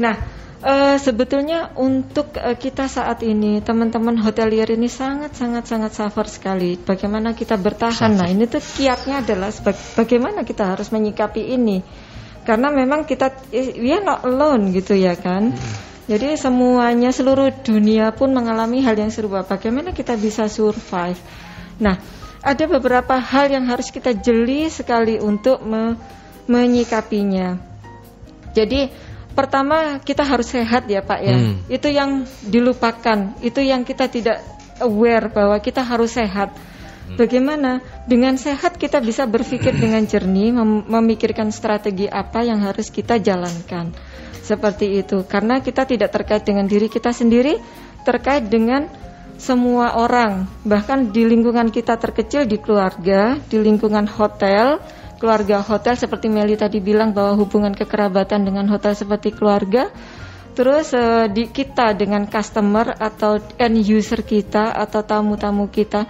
[0.00, 0.16] Nah,
[0.64, 6.80] eh, sebetulnya untuk eh, kita saat ini teman-teman hotelier ini sangat sangat sangat suffer sekali.
[6.80, 8.16] Bagaimana kita bertahan?
[8.16, 11.84] Nah, ini tuh kiatnya adalah sebag- bagaimana kita harus menyikapi ini.
[12.42, 15.54] Karena memang kita eh, we are not alone gitu ya kan.
[16.10, 19.46] Jadi semuanya seluruh dunia pun mengalami hal yang serupa.
[19.46, 21.16] Bagaimana kita bisa survive?
[21.78, 21.96] Nah,
[22.42, 25.94] ada beberapa hal yang harus kita jeli sekali untuk me-
[26.50, 27.54] menyikapinya.
[28.50, 28.90] Jadi
[29.32, 31.36] pertama kita harus sehat ya Pak ya.
[31.38, 31.62] Hmm.
[31.70, 34.42] Itu yang dilupakan, itu yang kita tidak
[34.82, 36.50] aware bahwa kita harus sehat.
[37.12, 43.20] Bagaimana dengan sehat kita bisa berpikir dengan jernih, mem- memikirkan strategi apa yang harus kita
[43.20, 43.92] jalankan.
[44.40, 45.22] Seperti itu.
[45.28, 47.60] Karena kita tidak terkait dengan diri kita sendiri,
[48.02, 48.88] terkait dengan
[49.36, 54.78] semua orang, bahkan di lingkungan kita terkecil di keluarga, di lingkungan hotel,
[55.18, 59.90] keluarga hotel seperti Meli tadi bilang bahwa hubungan kekerabatan dengan hotel seperti keluarga.
[60.52, 66.04] Terus eh, di kita dengan customer atau end user kita atau tamu-tamu kita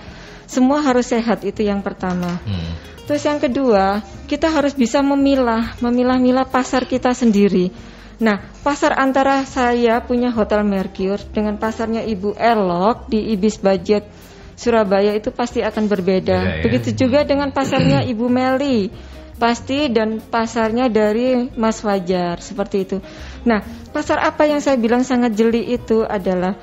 [0.52, 2.36] semua harus sehat itu yang pertama.
[2.44, 2.76] Hmm.
[3.08, 7.72] Terus yang kedua, kita harus bisa memilah, memilah-milah pasar kita sendiri.
[8.22, 14.06] Nah, pasar antara saya punya Hotel Mercure dengan pasarnya Ibu Elok di Ibis Budget
[14.54, 16.38] Surabaya itu pasti akan berbeda.
[16.38, 16.62] Beda ya.
[16.62, 18.92] Begitu juga dengan pasarnya Ibu Meli
[19.42, 22.96] pasti dan pasarnya dari Mas Fajar seperti itu.
[23.42, 23.58] Nah,
[23.90, 26.54] pasar apa yang saya bilang sangat jeli itu adalah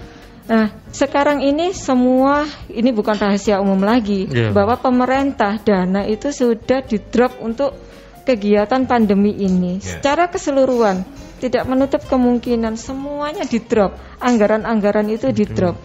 [0.49, 4.49] Nah, sekarang ini semua ini bukan rahasia umum lagi yeah.
[4.49, 7.77] bahwa pemerintah dana itu sudah di drop untuk
[8.25, 9.85] kegiatan pandemi ini yeah.
[10.01, 11.05] secara keseluruhan
[11.37, 15.77] tidak menutup kemungkinan semuanya di drop anggaran-anggaran itu di drop.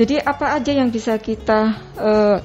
[0.00, 2.40] Jadi apa aja yang bisa kita uh,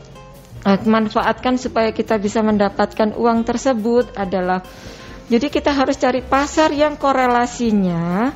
[0.84, 4.60] manfaatkan supaya kita bisa mendapatkan uang tersebut adalah
[5.32, 8.36] jadi kita harus cari pasar yang korelasinya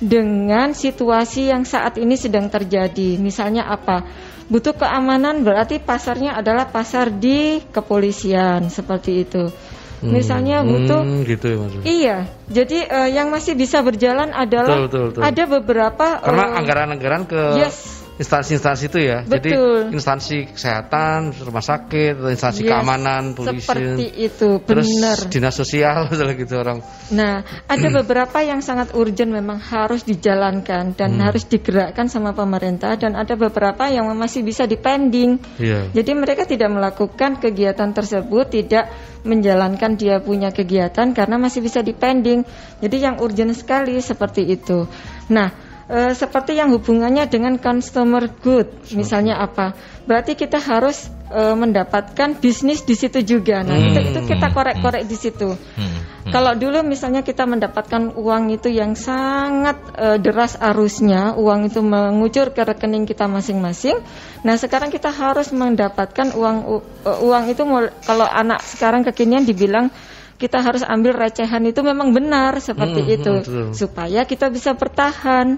[0.00, 3.16] dengan situasi yang saat ini sedang terjadi.
[3.16, 4.04] Misalnya apa?
[4.46, 9.50] Butuh keamanan berarti pasarnya adalah pasar di kepolisian seperti itu.
[9.96, 10.12] Hmm.
[10.12, 11.86] Misalnya butuh hmm, gitu ya maksudnya.
[11.88, 12.16] Iya.
[12.46, 15.22] Jadi uh, yang masih bisa berjalan adalah betul, betul, betul.
[15.24, 19.18] ada beberapa karena uh, anggaran-anggaran ke yes instansi-instansi itu ya.
[19.22, 19.36] Betul.
[19.36, 19.50] Jadi
[19.92, 23.68] instansi kesehatan, rumah sakit, instansi yes, keamanan, polisi.
[23.68, 25.16] Seperti itu, benar.
[25.20, 26.08] Terus dinas sosial
[26.40, 26.80] gitu orang.
[27.12, 31.22] Nah, ada beberapa yang sangat urgent memang harus dijalankan dan hmm.
[31.22, 35.36] harus digerakkan sama pemerintah dan ada beberapa yang masih bisa dipending.
[35.60, 35.92] Yeah.
[35.92, 38.88] Jadi mereka tidak melakukan kegiatan tersebut, tidak
[39.26, 42.46] menjalankan dia punya kegiatan karena masih bisa dipending.
[42.80, 44.86] Jadi yang urgent sekali seperti itu.
[45.28, 49.74] Nah, e, seperti yang hubungannya dengan consumer good, misalnya apa?
[50.06, 53.62] Berarti kita harus e, mendapatkan bisnis di situ juga.
[53.62, 53.88] Nah, hmm.
[53.90, 55.54] itu itu kita korek-korek di situ.
[55.54, 55.84] Hmm.
[56.26, 56.32] Hmm.
[56.34, 62.50] Kalau dulu misalnya kita mendapatkan uang itu yang sangat e, deras arusnya, uang itu mengucur
[62.50, 64.02] ke rekening kita masing-masing.
[64.42, 67.62] Nah, sekarang kita harus mendapatkan uang uang itu
[68.02, 69.90] kalau anak sekarang kekinian dibilang
[70.36, 73.68] kita harus ambil recehan itu memang benar seperti hmm, itu betul.
[73.72, 75.56] supaya kita bisa bertahan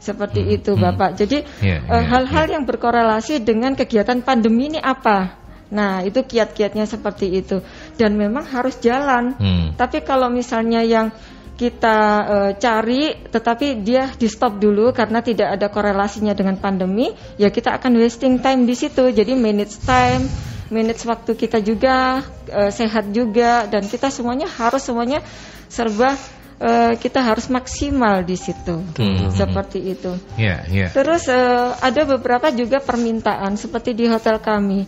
[0.00, 0.82] seperti hmm, itu hmm.
[0.82, 1.10] Bapak.
[1.20, 2.54] Jadi iya, iya, hal-hal yeah, yeah, yeah.
[2.56, 5.36] yang berkorelasi dengan kegiatan pandemi ini apa?
[5.66, 7.58] Nah, itu kiat-kiatnya seperti itu
[7.98, 9.34] dan memang harus jalan.
[9.34, 9.74] Hmm.
[9.74, 11.10] Tapi kalau misalnya yang
[11.56, 17.50] kita uh, cari tetapi dia di stop dulu karena tidak ada korelasinya dengan pandemi, ya
[17.50, 19.10] kita akan wasting time di situ.
[19.10, 20.28] Jadi minutes time
[20.70, 25.22] manage waktu kita juga uh, sehat juga dan kita semuanya harus semuanya
[25.70, 26.18] serba
[26.60, 29.32] uh, kita harus maksimal di situ hmm.
[29.34, 30.16] seperti itu.
[30.36, 30.90] Yeah, yeah.
[30.90, 34.86] Terus uh, ada beberapa juga permintaan seperti di hotel kami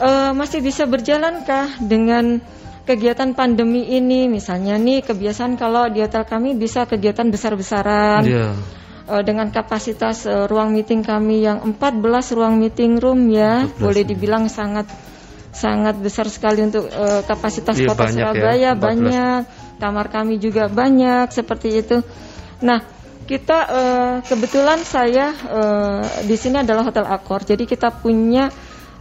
[0.00, 2.40] uh, masih bisa berjalankah dengan
[2.88, 8.24] kegiatan pandemi ini misalnya nih kebiasaan kalau di hotel kami bisa kegiatan besar-besaran.
[8.24, 8.54] Yeah
[9.08, 14.08] dengan kapasitas uh, ruang meeting kami yang 14 ruang meeting room ya, boleh ya.
[14.12, 14.84] dibilang sangat
[15.52, 19.40] sangat besar sekali untuk uh, kapasitas iya, kota banyak ya, Surabaya ya, banyak,
[19.80, 21.96] kamar kami juga banyak seperti itu.
[22.60, 22.84] Nah,
[23.28, 28.48] kita uh, kebetulan saya uh, di sini adalah Hotel Akor, jadi kita punya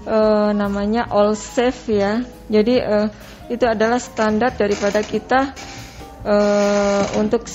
[0.08, 2.24] uh, namanya All Safe ya.
[2.48, 3.08] Jadi uh,
[3.48, 5.56] itu adalah standar daripada kita
[6.28, 7.48] uh, untuk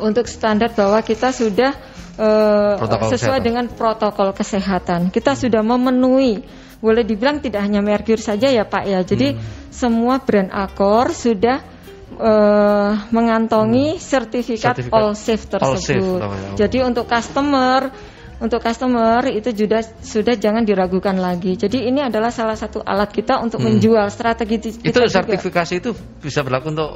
[0.00, 1.76] untuk standar bahwa kita sudah
[2.18, 3.46] uh, sesuai kesehatan.
[3.46, 5.00] dengan protokol kesehatan.
[5.12, 5.40] Kita hmm.
[5.46, 6.42] sudah memenuhi
[6.80, 9.00] boleh dibilang tidak hanya Mercury saja ya Pak ya.
[9.04, 9.72] Jadi hmm.
[9.72, 11.60] semua brand Accor sudah
[12.16, 14.02] uh, mengantongi hmm.
[14.02, 15.68] sertifikat, sertifikat all safe tersebut.
[15.68, 16.66] All safe, ya.
[16.66, 17.92] Jadi untuk customer
[18.40, 21.60] untuk customer itu sudah sudah jangan diragukan lagi.
[21.60, 23.68] Jadi ini adalah salah satu alat kita untuk hmm.
[23.76, 25.82] menjual strategi kita Itu sertifikasi juga.
[25.84, 25.90] itu
[26.24, 26.90] bisa berlaku untuk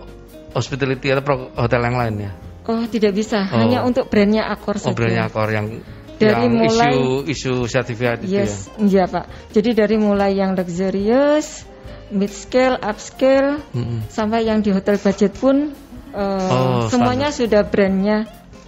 [0.57, 2.33] hospitality atau hotel yang lain ya?
[2.65, 3.61] Oh tidak bisa, oh.
[3.61, 4.93] hanya untuk brandnya Accor oh, saja.
[4.93, 5.85] Oh brandnya Accor yang
[6.19, 8.47] dari yang mulai isu isu sertifikat yes, itu ya.
[8.85, 9.25] Iya Pak.
[9.53, 11.67] Jadi dari mulai yang luxurious,
[12.15, 14.11] mid scale, upscale, mm-hmm.
[14.11, 15.75] sampai yang di hotel budget pun
[16.15, 17.41] uh, oh, semuanya standar.
[17.41, 18.19] sudah brandnya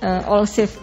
[0.02, 0.74] uh, all safe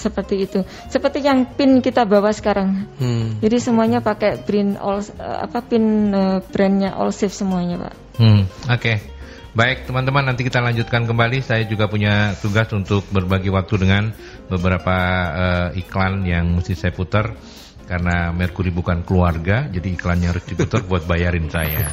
[0.00, 0.64] seperti itu.
[0.88, 2.88] Seperti yang pin kita bawa sekarang.
[2.96, 3.36] Hmm.
[3.44, 7.94] Jadi semuanya pakai print all uh, apa pin uh, brandnya all safe semuanya Pak.
[8.16, 8.48] Hmm.
[8.72, 8.80] Oke.
[8.80, 8.96] Okay.
[9.50, 14.14] Baik teman-teman nanti kita lanjutkan kembali Saya juga punya tugas untuk berbagi waktu dengan
[14.46, 17.34] beberapa uh, iklan yang mesti saya putar
[17.90, 21.90] Karena Merkuri bukan keluarga jadi iklannya harus diputar buat bayarin saya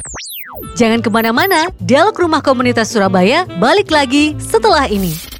[0.78, 5.38] Jangan ke mana-mana, Dialog Rumah Komunitas Surabaya balik lagi setelah ini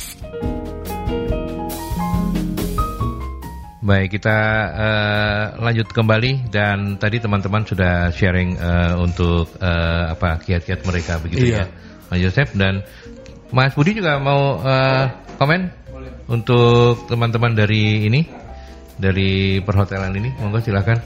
[3.88, 10.84] Baik, kita uh, lanjut kembali dan tadi teman-teman sudah sharing uh, untuk uh, apa kiat-kiat
[10.84, 11.64] mereka begitu iya.
[11.64, 11.87] ya.
[12.08, 12.84] Mas Yosef dan
[13.52, 15.04] Mas Budi juga mau uh,
[15.40, 16.12] komen Boleh.
[16.28, 18.20] untuk teman-teman dari ini
[18.98, 20.98] dari perhotelan ini monggo silakan.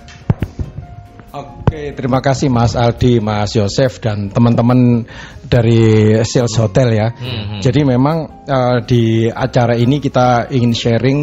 [1.33, 5.09] Oke, terima kasih Mas Aldi, Mas Yosef dan teman-teman
[5.49, 7.09] dari Sales Hotel ya.
[7.09, 7.61] Hmm, hmm.
[7.65, 11.19] Jadi memang uh, di acara ini kita ingin sharing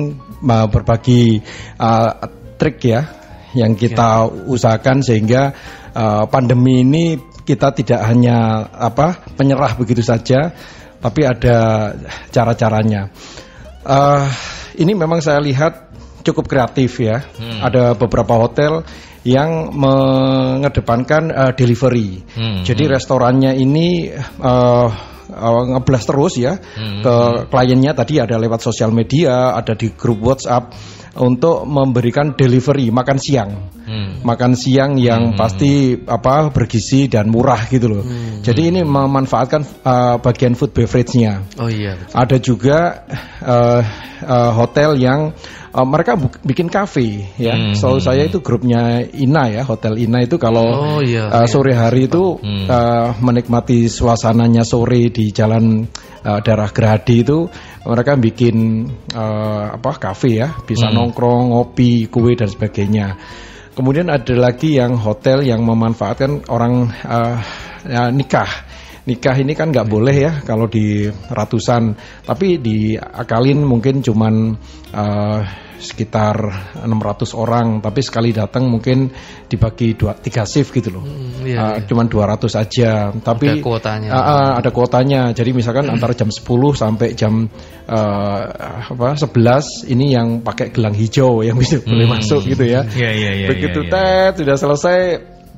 [0.50, 1.38] uh, berbagi
[1.78, 2.26] uh,
[2.58, 3.06] trik ya
[3.54, 4.50] yang kita ya.
[4.50, 5.54] usahakan sehingga
[5.94, 7.18] uh, pandemi ini
[7.50, 10.54] kita tidak hanya apa penyerah begitu saja,
[11.02, 11.90] tapi ada
[12.30, 13.10] cara-caranya.
[13.82, 14.30] Uh,
[14.78, 15.90] ini memang saya lihat
[16.22, 17.26] cukup kreatif ya.
[17.26, 17.66] Hmm.
[17.66, 18.86] Ada beberapa hotel
[19.26, 22.22] yang mengedepankan uh, delivery.
[22.38, 22.62] Hmm.
[22.62, 22.94] Jadi hmm.
[22.94, 24.14] restorannya ini
[24.46, 24.88] uh,
[25.34, 27.02] uh, ngeblas terus ya hmm.
[27.02, 27.16] ke
[27.50, 30.70] kliennya tadi ada lewat sosial media, ada di grup WhatsApp
[31.18, 33.52] untuk memberikan delivery makan siang.
[33.90, 34.22] Hmm.
[34.22, 35.38] Makan siang yang hmm.
[35.40, 38.04] pasti apa bergizi dan murah gitu loh.
[38.06, 38.46] Hmm.
[38.46, 41.58] Jadi ini memanfaatkan uh, bagian food beverage-nya.
[41.58, 41.98] Oh iya.
[41.98, 42.14] Betul.
[42.14, 42.80] Ada juga
[43.42, 43.82] uh,
[44.22, 45.34] uh, hotel yang
[45.74, 47.58] uh, mereka bikin kafe ya.
[47.58, 47.74] Hmm.
[47.74, 52.10] So saya itu grupnya Ina ya, Hotel Ina itu kalau oh, iya, uh, sore hari
[52.10, 52.66] itu hmm.
[52.70, 55.86] uh, menikmati suasananya sore di jalan
[56.26, 57.50] uh, daerah Gerhadi itu
[57.90, 58.86] mereka bikin
[59.18, 60.96] uh, apa kafe ya, bisa hmm.
[60.96, 63.18] nongkrong, ngopi, kue dan sebagainya.
[63.74, 67.40] Kemudian ada lagi yang hotel yang memanfaatkan orang uh,
[67.88, 68.69] ya, nikah
[69.10, 71.98] nikah ini kan nggak boleh ya kalau di ratusan,
[72.30, 74.54] tapi diakalin mungkin cuman
[74.94, 75.42] uh,
[75.80, 76.36] sekitar
[76.84, 79.08] 600 orang, tapi sekali datang mungkin
[79.48, 81.88] dibagi dua tiga shift gitu loh, hmm, iya, uh, iya.
[81.88, 82.92] cuman 200 aja,
[83.24, 85.96] tapi ada kuotanya, uh, uh, ada kuotanya, jadi misalkan hmm.
[85.96, 86.44] antara jam 10
[86.76, 87.48] sampai jam
[87.88, 88.42] uh,
[88.92, 91.88] apa 11 ini yang pakai gelang hijau yang bisa hmm.
[91.88, 94.36] boleh masuk gitu ya, yeah, yeah, yeah, begitu yeah, yeah.
[94.36, 95.00] tet sudah selesai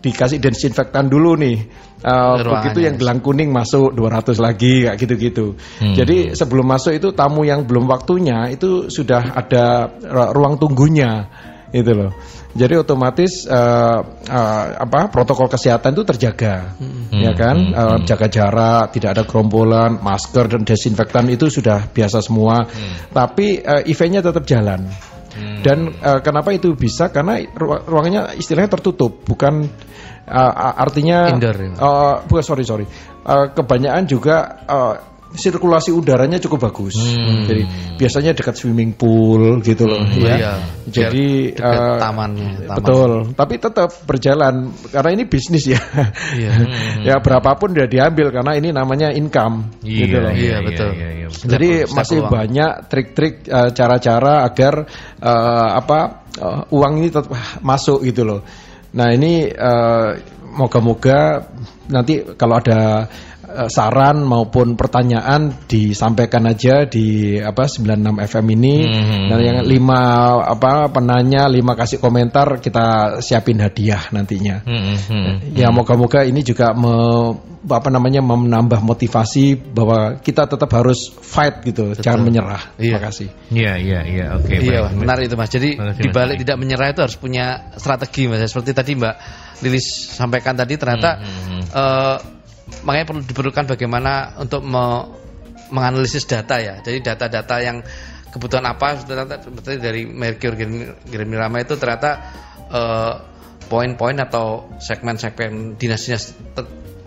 [0.01, 1.89] dikasih desinfektan dulu nih.
[2.01, 5.53] Uh, begitu yang gelang kuning masuk 200 lagi kayak gitu-gitu.
[5.77, 5.93] Hmm.
[5.93, 9.93] Jadi sebelum masuk itu tamu yang belum waktunya itu sudah ada
[10.33, 11.29] ruang tunggunya
[11.69, 12.11] itu loh.
[12.51, 17.15] Jadi otomatis uh, uh, apa protokol kesehatan itu terjaga, hmm.
[17.15, 17.71] ya kan, hmm.
[17.71, 22.67] uh, jaga jarak, tidak ada gerombolan, masker dan desinfektan itu sudah biasa semua.
[22.67, 23.15] Hmm.
[23.15, 24.83] Tapi uh, eventnya tetap jalan.
[25.31, 25.63] Hmm.
[25.63, 27.07] Dan uh, kenapa itu bisa?
[27.11, 27.39] Karena
[27.87, 29.67] ruangannya istilahnya tertutup, bukan
[30.27, 31.57] uh, artinya Indoor.
[31.75, 32.85] Uh, bukan sorry sorry.
[33.21, 34.95] Uh, kebanyakan juga uh,
[35.35, 36.99] sirkulasi udaranya cukup bagus.
[36.99, 37.47] Hmm.
[37.47, 37.63] Jadi
[37.95, 40.35] biasanya dekat swimming pool gitu loh hmm, ya.
[40.35, 40.53] Iya.
[40.91, 42.67] Jadi uh, tamannya.
[42.67, 42.75] Taman.
[42.77, 43.11] Betul.
[43.35, 45.81] Tapi tetap berjalan karena ini bisnis ya.
[46.35, 46.51] Iya.
[46.61, 47.03] Hmm.
[47.03, 50.31] ya berapapun udah diambil karena ini namanya income iya, gitu loh.
[50.31, 50.89] Iya, betul.
[50.93, 51.27] Iya, iya, iya.
[51.31, 52.31] Jadi Setiap masih uang.
[52.31, 54.73] banyak trik-trik uh, cara-cara agar
[55.19, 55.99] uh, apa
[56.37, 57.31] uh, uang ini tetap
[57.63, 58.41] masuk gitu loh.
[58.93, 60.11] Nah ini uh,
[60.51, 61.47] moga-moga
[61.87, 63.07] nanti kalau ada
[63.67, 69.23] saran maupun pertanyaan disampaikan aja di apa 96 FM ini hmm.
[69.29, 70.01] dan yang lima
[70.43, 74.63] apa penanya lima kasih komentar kita siapin hadiah nantinya.
[74.63, 74.97] Hmm.
[74.97, 75.33] Hmm.
[75.53, 76.93] Ya moga-moga ini juga me,
[77.69, 82.03] apa namanya menambah motivasi bahwa kita tetap harus fight gitu, Betul.
[82.03, 82.63] jangan menyerah.
[82.81, 82.97] Iya.
[82.97, 83.27] Terima kasih.
[83.53, 84.49] Iya iya iya oke.
[84.49, 85.51] Okay, iya benar itu mas.
[85.53, 88.43] Jadi dibalik tidak menyerah itu harus punya strategi mas.
[88.49, 89.15] Seperti tadi mbak
[89.61, 91.61] Lilis sampaikan tadi ternyata hmm, hmm, hmm.
[91.69, 92.17] Uh,
[92.84, 95.19] makanya perlu diperlukan bagaimana untuk me
[95.71, 96.84] menganalisis data ya.
[96.84, 97.79] Jadi data-data yang
[98.31, 100.55] kebutuhan apa seperti dari Merkur
[101.15, 102.12] Rama itu ternyata
[102.67, 103.13] uh,
[103.71, 106.36] poin-poin atau segmen-segmen dinas-dinas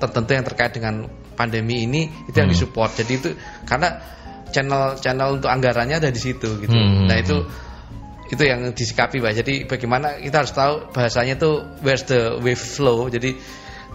[0.00, 1.04] tertentu yang terkait dengan
[1.36, 2.56] pandemi ini itu yang hmm.
[2.56, 2.90] disupport.
[3.04, 3.28] Jadi itu
[3.68, 4.00] karena
[4.48, 6.72] channel-channel untuk anggarannya ada di situ gitu.
[6.72, 7.04] Hmm.
[7.04, 7.44] Nah itu
[8.32, 11.50] itu yang disikapi pak jadi bagaimana kita harus tahu bahasanya itu
[11.84, 13.36] where's the wave flow jadi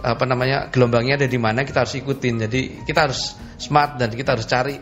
[0.00, 2.48] apa namanya gelombangnya ada di mana kita harus ikutin.
[2.48, 4.76] Jadi kita harus smart dan kita harus cari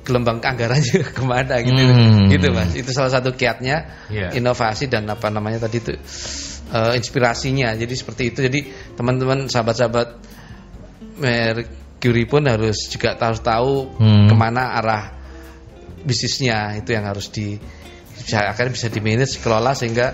[0.00, 1.82] gelombang anggarannya ke mana gitu.
[1.82, 2.28] Hmm.
[2.28, 2.74] gitu mas.
[2.74, 4.30] Itu salah satu kiatnya yeah.
[4.34, 5.92] inovasi dan apa namanya tadi itu
[6.72, 7.72] uh, inspirasinya.
[7.76, 8.38] Jadi seperti itu.
[8.44, 8.60] Jadi
[8.96, 10.08] teman-teman sahabat-sahabat
[11.20, 14.28] Mercury pun harus juga harus tahu hmm.
[14.32, 15.04] ke mana arah
[16.04, 16.80] bisnisnya.
[16.80, 17.60] Itu yang harus di
[18.20, 20.12] bisa akan bisa di manage kelola sehingga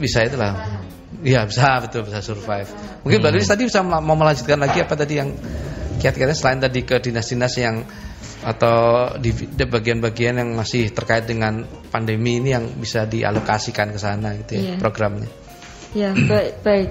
[0.00, 0.80] bisa itulah
[1.24, 2.68] ya bisa betul bisa survive
[3.04, 3.44] mungkin hmm.
[3.44, 5.30] tadi bisa mau melanjutkan lagi apa tadi yang
[6.00, 7.84] kiat-kiatnya selain tadi ke dinas-dinas yang
[8.40, 11.60] atau di bagian-bagian yang masih terkait dengan
[11.92, 14.78] pandemi ini yang bisa dialokasikan ke sana gitu ya yeah.
[14.80, 15.28] programnya
[15.92, 16.88] ya baik baik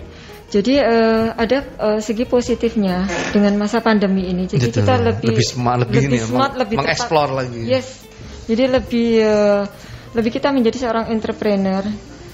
[0.49, 4.49] jadi uh, ada uh, segi positifnya dengan masa pandemi ini.
[4.49, 4.81] Jadi Betul.
[4.81, 7.61] kita lebih lebih smart, lebih, lebih smart, lebih mengeksplor lagi.
[7.69, 8.01] Yes.
[8.49, 9.63] Jadi lebih uh,
[10.17, 11.85] lebih kita menjadi seorang entrepreneur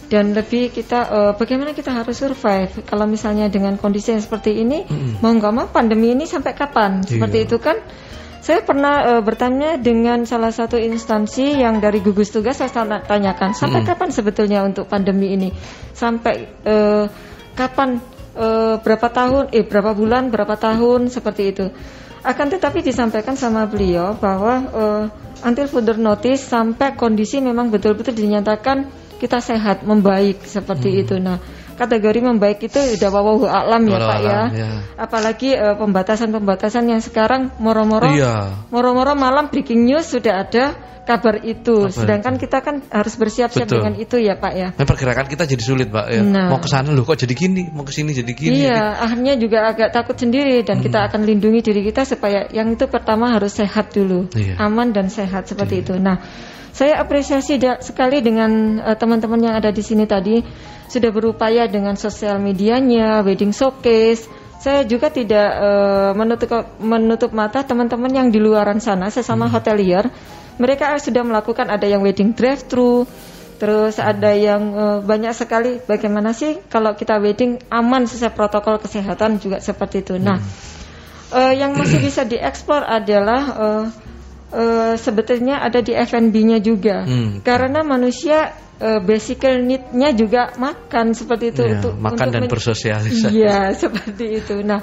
[0.05, 4.85] dan lebih kita uh, bagaimana kita harus survive kalau misalnya dengan kondisi yang seperti ini
[4.85, 5.25] mm.
[5.25, 7.17] mau nggak mau pandemi ini sampai kapan yeah.
[7.17, 7.81] seperti itu kan
[8.45, 12.69] saya pernah uh, bertanya dengan salah satu instansi yang dari gugus tugas saya
[13.01, 13.87] tanyakan sampai mm.
[13.89, 15.49] kapan sebetulnya untuk pandemi ini
[15.97, 17.09] sampai uh,
[17.57, 17.97] kapan
[18.37, 21.65] uh, berapa tahun eh berapa bulan berapa tahun seperti itu
[22.25, 25.03] akan tetapi disampaikan sama beliau bahwa uh,
[25.45, 31.01] until further notice sampai kondisi memang betul-betul dinyatakan kita sehat membaik seperti hmm.
[31.01, 31.15] itu.
[31.17, 31.41] Nah,
[31.75, 34.29] kategori membaik itu udah wawahu alam ya Walau Pak ya.
[34.29, 34.69] alam, ya.
[34.95, 38.63] Apalagi eh, pembatasan-pembatasan yang sekarang moro-moro Iya.
[38.69, 41.85] moro-moro malam breaking news sudah ada kabar itu.
[41.85, 44.69] Kabar Sedangkan kita kan harus bersiap-siap dengan itu ya Pak ya.
[44.73, 46.05] Nah, pergerakan kita jadi sulit, Pak.
[46.09, 46.21] Ya.
[46.25, 46.49] Nah.
[46.49, 48.65] Mau ke sana loh kok jadi gini, mau ke sini jadi gini.
[48.65, 50.85] Iya, akhirnya juga agak takut sendiri dan Hmm.
[50.89, 54.57] kita akan lindungi diri kita supaya yang itu pertama harus sehat dulu, Iya.
[54.57, 55.93] aman dan sehat seperti itu.
[56.01, 56.17] Nah,
[56.75, 60.43] saya apresiasi da- sekali dengan eh, teman-teman yang ada di sini tadi
[60.91, 64.27] sudah berupaya dengan sosial medianya, wedding showcase.
[64.59, 66.51] Saya juga tidak eh, menutup
[66.83, 70.11] menutup mata teman-teman yang di luaran sana sesama hotelier.
[70.59, 73.07] Mereka sudah melakukan ada yang wedding drive thru,
[73.55, 79.39] Terus ada yang eh, banyak sekali bagaimana sih kalau kita wedding aman sesuai protokol kesehatan
[79.39, 80.19] juga seperti itu.
[80.19, 80.43] Nah,
[81.31, 83.83] eh, yang masih bisa dieksplor adalah eh,
[84.55, 87.03] eh, sebetulnya ada di F&B-nya juga.
[87.03, 87.43] Hmm.
[87.43, 93.31] Karena manusia eh, basic need-nya juga makan seperti itu Iya, untuk makan untuk dan bersosialisasi.
[93.37, 94.55] Iya, seperti itu.
[94.63, 94.79] Nah,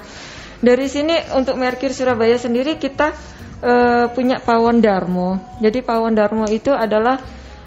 [0.61, 3.17] dari sini untuk Merkir Surabaya sendiri kita
[3.65, 5.41] eh, punya Pawon Darmo.
[5.59, 7.19] Jadi Pawon Darmo itu adalah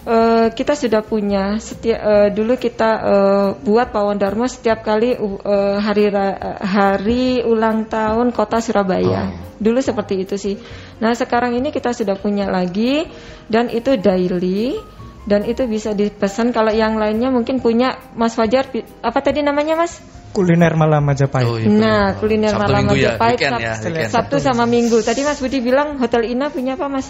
[0.06, 5.78] eh, kita sudah punya setiap eh, dulu kita eh, buat Pawon Darmo setiap kali uh,
[5.82, 9.34] hari ra- hari ulang tahun Kota Surabaya.
[9.60, 10.56] Dulu seperti itu sih.
[10.96, 13.04] Nah, sekarang ini kita sudah punya lagi
[13.52, 14.80] dan itu daily
[15.26, 18.70] dan itu bisa dipesan kalau yang lainnya mungkin punya Mas Fajar
[19.02, 20.00] apa tadi namanya Mas?
[20.32, 21.48] Kuliner malam Majapahit.
[21.48, 24.12] Oh, iya, Nah, kuliner Sabtu malam Minggu ya, Majapahit weekend Sab- ya, weekend.
[24.12, 24.98] Sabtu sama Minggu.
[25.00, 27.08] Tadi Mas Budi bilang Hotel Ina punya apa Mas?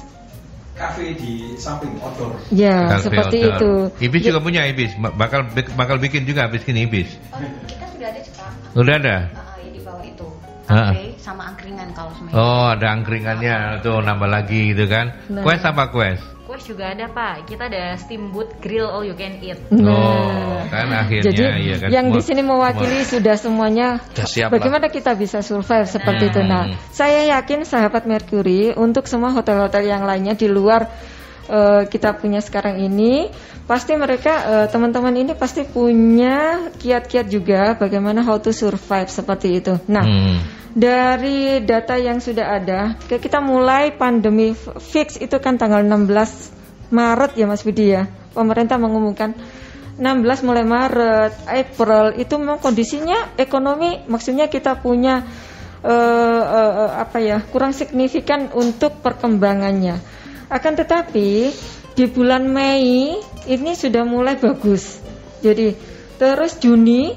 [0.75, 2.35] Kafe di samping outdoor.
[2.51, 3.95] Ya, Cafe seperti outdoor.
[3.95, 4.05] itu.
[4.05, 7.09] Ibis juga punya Ibis, bakal bakal bikin juga habis ini Ibis.
[7.31, 8.75] Oh, kita sudah ada Pak.
[8.75, 9.17] Udah ada.
[9.31, 10.27] Ya di bawah itu.
[10.67, 12.37] Kafe sama angkringan kalau semuanya.
[12.37, 15.17] Oh, ada angkringannya tuh nambah lagi gitu kan.
[15.25, 15.41] Nah.
[15.41, 16.21] Quest apa quest?
[16.45, 17.49] Kues juga ada Pak.
[17.49, 19.57] Kita ada steamboat grill all you can eat.
[19.73, 21.89] Oh, kan akhirnya Jadi iya kan.
[21.89, 24.61] yang di semua- sini mewakili sudah semuanya Sudah siap lah.
[24.61, 26.45] bagaimana kita bisa survive seperti itu.
[26.45, 30.85] Nah, saya yakin sahabat Mercury untuk semua hotel-hotel yang lainnya di luar
[31.49, 33.29] eh, kita punya sekarang ini,
[33.65, 39.73] pasti mereka eh, teman-teman ini pasti punya kiat-kiat juga bagaimana how to survive seperti itu.
[39.89, 40.37] Nah, Hmm.
[40.75, 46.51] dari data yang sudah ada, kita mulai pandemi fix itu kan tanggal 16
[46.91, 48.05] Maret ya Mas Budi ya.
[48.35, 49.33] Pemerintah mengumumkan
[49.95, 55.23] 16 mulai Maret, April itu memang kondisinya ekonomi maksudnya kita punya
[55.79, 60.24] eh, eh, apa ya kurang signifikan untuk perkembangannya.
[60.47, 61.51] Akan tetapi
[61.95, 63.17] di bulan Mei
[63.49, 64.99] ini sudah mulai bagus.
[65.41, 65.75] Jadi
[66.15, 67.13] terus Juni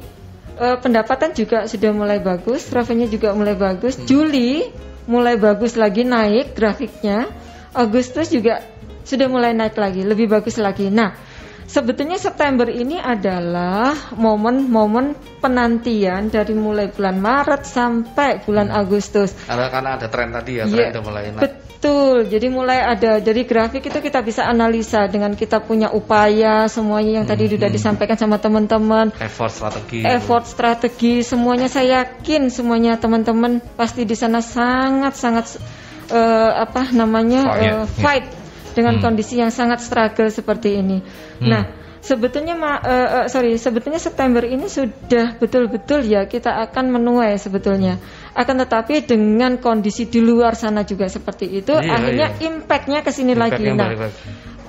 [0.59, 3.95] Eh, pendapatan juga sudah mulai bagus, revenue juga mulai bagus.
[4.11, 4.67] Juli
[5.07, 7.31] mulai bagus lagi naik grafiknya.
[7.71, 8.67] Agustus juga
[9.07, 10.91] sudah mulai naik lagi, lebih bagus lagi.
[10.91, 11.15] Nah,
[11.63, 19.31] sebetulnya September ini adalah momen-momen penantian dari mulai bulan Maret sampai bulan Agustus.
[19.47, 21.68] Karena, karena ada tren tadi ya, Iya, tren udah mulai naik.
[21.79, 22.27] Betul.
[22.27, 27.27] Jadi mulai ada dari grafik itu kita bisa analisa dengan kita punya upaya semuanya yang
[27.31, 29.15] tadi sudah disampaikan sama teman-teman.
[29.23, 30.03] Effort strategi.
[30.03, 35.63] Effort strategi semuanya saya yakin semuanya teman-teman pasti di sana sangat-sangat
[36.11, 37.63] eh, apa namanya Fight.
[37.63, 37.75] ya.
[37.87, 38.27] fight
[38.75, 39.05] dengan Hmm.
[39.15, 40.99] kondisi yang sangat struggle seperti ini.
[41.39, 41.47] Hmm.
[41.47, 41.63] Nah,
[42.09, 48.01] sebetulnya ma- eh, eh, sorry sebetulnya September ini sudah betul-betul ya kita akan menuai sebetulnya.
[48.33, 52.49] Akan tetapi dengan kondisi di luar sana juga seperti itu, Iya, akhirnya iya.
[52.49, 53.61] impactnya ke sini lagi.
[53.69, 54.21] Nah, balik lagi.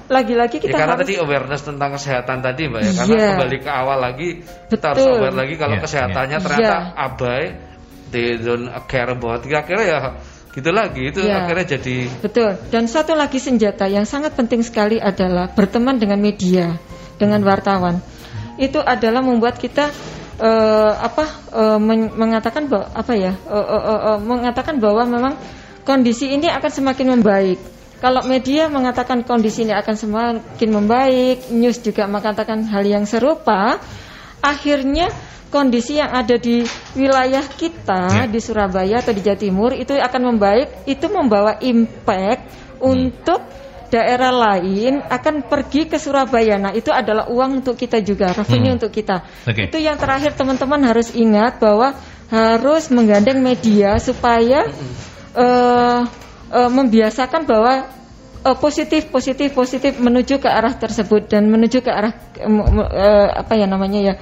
[0.10, 3.30] lagi-lagi Ya, kita karena harus tadi awareness tentang kesehatan tadi mbak ya, karena Iya.
[3.38, 4.30] kembali ke awal lagi
[4.67, 5.15] kita harus Betul.
[5.21, 6.43] aware lagi kalau Iya, kesehatannya iya.
[6.43, 7.06] ternyata Iya.
[7.08, 7.43] abai,
[8.10, 9.99] they don't care about, Ya, akhirnya ya
[10.49, 11.45] gitu lagi itu Iya.
[11.45, 12.58] akhirnya jadi Betul.
[12.73, 16.73] Dan satu lagi senjata yang sangat penting sekali adalah berteman dengan media,
[17.19, 17.99] dengan wartawan.
[18.55, 19.91] Itu adalah membuat kita
[20.39, 21.25] eh, apa
[21.77, 23.36] men- mengatakan bahwa apa ya?
[23.36, 25.34] eh, eh, eh, eh, mengatakan bahwa memang
[25.84, 27.60] kondisi ini akan semakin membaik.
[27.99, 33.75] Kalau media mengatakan kondisi ini akan semakin membaik, news juga mengatakan hal yang serupa,
[34.39, 35.12] akhirnya
[35.51, 36.63] kondisi yang ada di
[36.95, 38.25] wilayah kita Ya.
[38.29, 42.47] di Surabaya atau di Jawa Timur itu akan membaik, itu membawa impact
[42.79, 43.43] untuk
[43.89, 46.56] daerah lain akan pergi ke Surabaya.
[46.56, 48.78] Nah, itu adalah uang untuk kita juga, revenue Hmm.
[48.78, 49.25] untuk kita.
[49.43, 49.67] Oke.
[49.67, 51.97] Itu yang terakhir teman-teman harus ingat bahwa
[52.30, 54.69] harus menggandeng media supaya
[55.34, 55.99] eh,
[56.49, 57.89] eh, membiasakan bahwa
[58.45, 63.54] eh, positif, positif, positif menuju ke arah tersebut dan menuju ke arah eh, eh, apa
[63.54, 64.15] ya namanya ya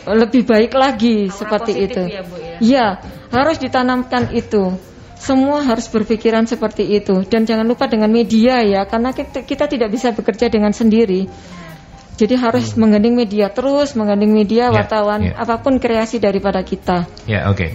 [0.00, 2.02] lebih baik lagi Aura seperti itu.
[2.08, 2.56] ya, Bu, ya?
[2.58, 2.86] Iya,
[3.28, 4.72] harus ditanamkan itu.
[5.20, 9.92] Semua harus berpikiran seperti itu dan jangan lupa dengan media ya, karena kita, kita tidak
[9.92, 11.28] bisa bekerja dengan sendiri.
[12.16, 12.80] Jadi harus hmm.
[12.80, 15.40] menggandeng media terus, menggandeng media, yeah, wartawan, yeah.
[15.40, 17.04] apa pun kreasi daripada kita.
[17.28, 17.60] Ya, yeah, oke.
[17.60, 17.68] Okay.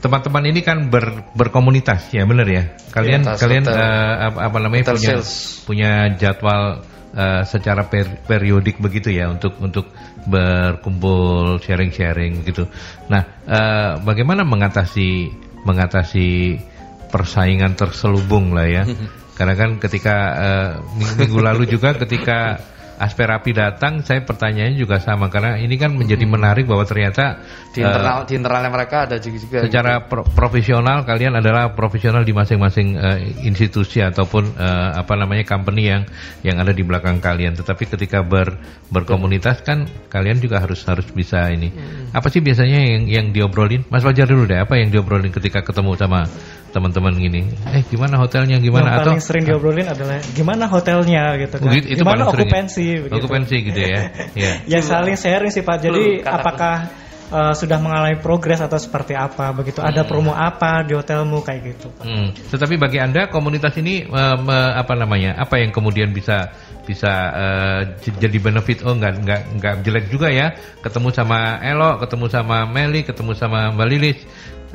[0.00, 2.76] Teman-teman ini kan ber, berkomunitas ya, benar ya?
[2.92, 5.32] Kalian ya, kalian uh, apa, apa namanya punya sales.
[5.64, 6.84] punya jadwal
[7.16, 9.88] uh, secara per, periodik begitu ya untuk untuk
[10.28, 12.68] berkumpul sharing-sharing gitu.
[13.08, 15.32] Nah, uh, bagaimana mengatasi
[15.64, 16.60] mengatasi
[17.08, 18.82] persaingan terselubung lah ya?
[19.36, 20.70] Karena kan ketika uh,
[21.20, 22.56] minggu lalu juga ketika
[22.96, 26.32] Asperapi datang, saya pertanyaannya juga sama karena ini kan menjadi hmm.
[26.32, 27.44] menarik bahwa ternyata
[27.76, 30.08] di internal uh, di internalnya mereka ada juga juga secara gitu.
[30.08, 36.02] pro profesional kalian adalah profesional di masing-masing uh, institusi ataupun uh, apa namanya company yang
[36.40, 37.52] yang ada di belakang kalian.
[37.52, 38.56] Tetapi ketika ber
[38.88, 41.68] berkomunitas kan kalian juga harus harus bisa ini.
[41.68, 42.16] Hmm.
[42.16, 43.84] Apa sih biasanya yang yang diobrolin?
[43.92, 46.24] Mas Fajar dulu deh, apa yang diobrolin ketika ketemu sama
[46.76, 47.48] teman-teman gini.
[47.72, 51.72] Eh gimana hotelnya gimana yang atau paling sering diobrolin adalah gimana hotelnya gitu kan.
[51.72, 53.18] Itu gimana okupansi begitu.
[53.22, 54.00] Okupansi gitu ya.
[54.42, 54.52] ya.
[54.66, 55.76] ya saling sharing sih Pak.
[55.82, 56.74] Jadi Belum, apakah
[57.30, 59.82] uh, sudah mengalami progres atau seperti apa begitu.
[59.82, 59.90] Hmm.
[59.90, 61.86] Ada promo apa di hotelmu kayak gitu.
[61.94, 62.04] Pak.
[62.06, 62.28] Hmm.
[62.34, 65.38] Tetapi bagi anda komunitas ini uh, me, apa namanya?
[65.38, 66.54] Apa yang kemudian bisa
[66.86, 68.86] bisa uh, jadi benefit?
[68.86, 70.54] Oh nggak nggak nggak jelek juga ya.
[70.82, 74.18] Ketemu sama Elo, ketemu sama Meli, ketemu sama Mbak Lilis.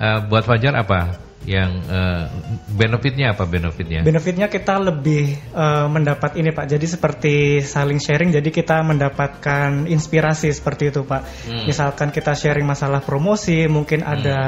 [0.01, 1.31] Uh, buat Fajar apa?
[1.42, 2.30] Yang uh,
[2.70, 4.06] benefitnya apa benefitnya?
[4.06, 6.70] Benefitnya kita lebih uh, mendapat ini Pak.
[6.70, 7.36] Jadi seperti
[7.66, 8.30] saling sharing.
[8.30, 11.22] Jadi kita mendapatkan inspirasi seperti itu Pak.
[11.50, 11.66] Hmm.
[11.66, 14.14] Misalkan kita sharing masalah promosi, mungkin hmm.
[14.14, 14.39] ada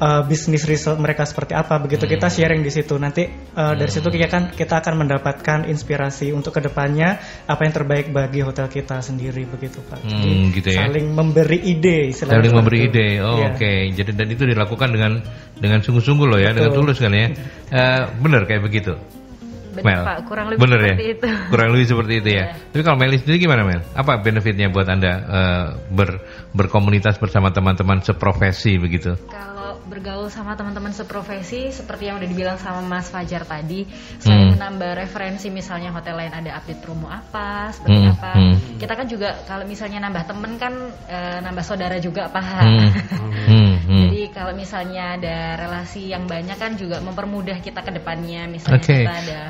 [0.00, 2.12] uh, bisnis result mereka seperti apa begitu hmm.
[2.16, 6.56] kita sharing di situ nanti uh, dari situ kita kan kita akan mendapatkan inspirasi untuk
[6.56, 10.78] ke depannya apa yang terbaik bagi hotel kita sendiri begitu pak jadi hmm, gitu ya?
[10.88, 13.52] saling memberi ide saling memberi ide oh, yeah.
[13.52, 13.92] oke okay.
[13.92, 15.12] jadi dan itu dilakukan dengan
[15.60, 16.56] dengan sungguh-sungguh loh ya Betul.
[16.56, 17.26] dengan tulus kan ya
[17.70, 18.96] uh, benar kayak begitu
[19.70, 20.02] Benar Mel.
[20.02, 21.14] Pak, kurang lebih Bener seperti ya?
[21.14, 21.28] itu.
[21.54, 22.38] Kurang lebih seperti itu ya.
[22.42, 22.48] Yeah.
[22.74, 23.80] Tapi kalau Meli sendiri gimana Mel?
[23.94, 26.10] Apa benefitnya buat Anda uh, ber,
[26.50, 29.14] berkomunitas bersama teman-teman seprofesi begitu?
[29.30, 29.59] Kalau
[29.90, 33.82] bergaul sama teman-teman seprofesi seperti yang udah dibilang sama Mas Fajar tadi
[34.22, 34.54] selain hmm.
[34.54, 38.14] menambah referensi misalnya hotel lain ada update promo apa seperti hmm.
[38.14, 38.54] apa hmm.
[38.78, 40.74] kita kan juga kalau misalnya nambah temen kan
[41.10, 42.90] e, nambah saudara juga paham hmm.
[43.50, 43.72] hmm.
[43.90, 44.00] hmm.
[44.06, 49.02] jadi kalau misalnya ada relasi yang banyak kan juga mempermudah kita ke depannya misalnya okay.
[49.02, 49.40] kita ada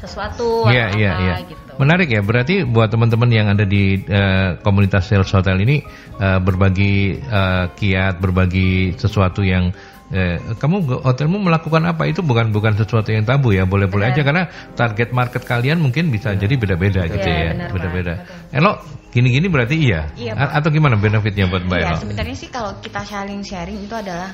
[0.00, 1.38] sesuatu yeah, atau yeah, apa yeah.
[1.44, 1.72] gitu.
[1.76, 5.84] Menarik ya, berarti buat teman-teman yang ada di uh, komunitas sales hotel ini
[6.20, 9.72] uh, berbagi uh, kiat, berbagi sesuatu yang
[10.10, 12.02] Eh, kamu hotelmu melakukan apa?
[12.10, 13.62] Itu bukan bukan sesuatu yang tabu ya.
[13.62, 14.26] Boleh-boleh aja.
[14.26, 17.70] Karena target market kalian mungkin bisa jadi beda-beda gitu ya, ya.
[17.70, 18.26] beda-beda.
[18.50, 23.02] Elo gini-gini berarti iya, iya atau gimana benefitnya buat Mbak Iya sebenarnya sih kalau kita
[23.02, 24.30] sharing sharing itu adalah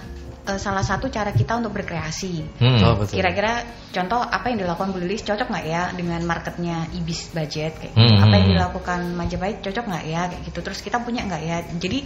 [0.46, 2.46] uh, salah satu cara kita untuk berkreasi.
[2.62, 2.78] Hmm.
[2.86, 7.76] Oh, Kira-kira contoh apa yang dilakukan Bu Lilis cocok nggak ya dengan marketnya ibis budget
[7.82, 8.14] kayak gitu.
[8.14, 8.24] Hmm.
[8.24, 10.58] Apa yang dilakukan Majapahit cocok nggak ya kayak gitu.
[10.62, 11.58] Terus kita punya nggak ya.
[11.76, 11.98] Jadi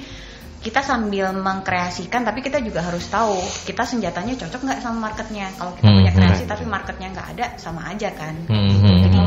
[0.61, 3.33] kita sambil mengkreasikan tapi kita juga harus tahu
[3.65, 6.53] kita senjatanya cocok nggak sama marketnya kalau kita hmm, punya kreasi hmm.
[6.53, 8.85] tapi marketnya nggak ada sama aja kan hmm, gitu.
[8.93, 9.19] Hmm, jadi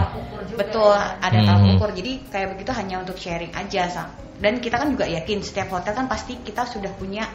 [0.53, 1.47] betul ada hmm.
[1.49, 5.74] tolak ukur jadi kayak begitu hanya untuk sharing aja dan kita kan juga yakin setiap
[5.74, 7.26] hotel kan pasti kita sudah punya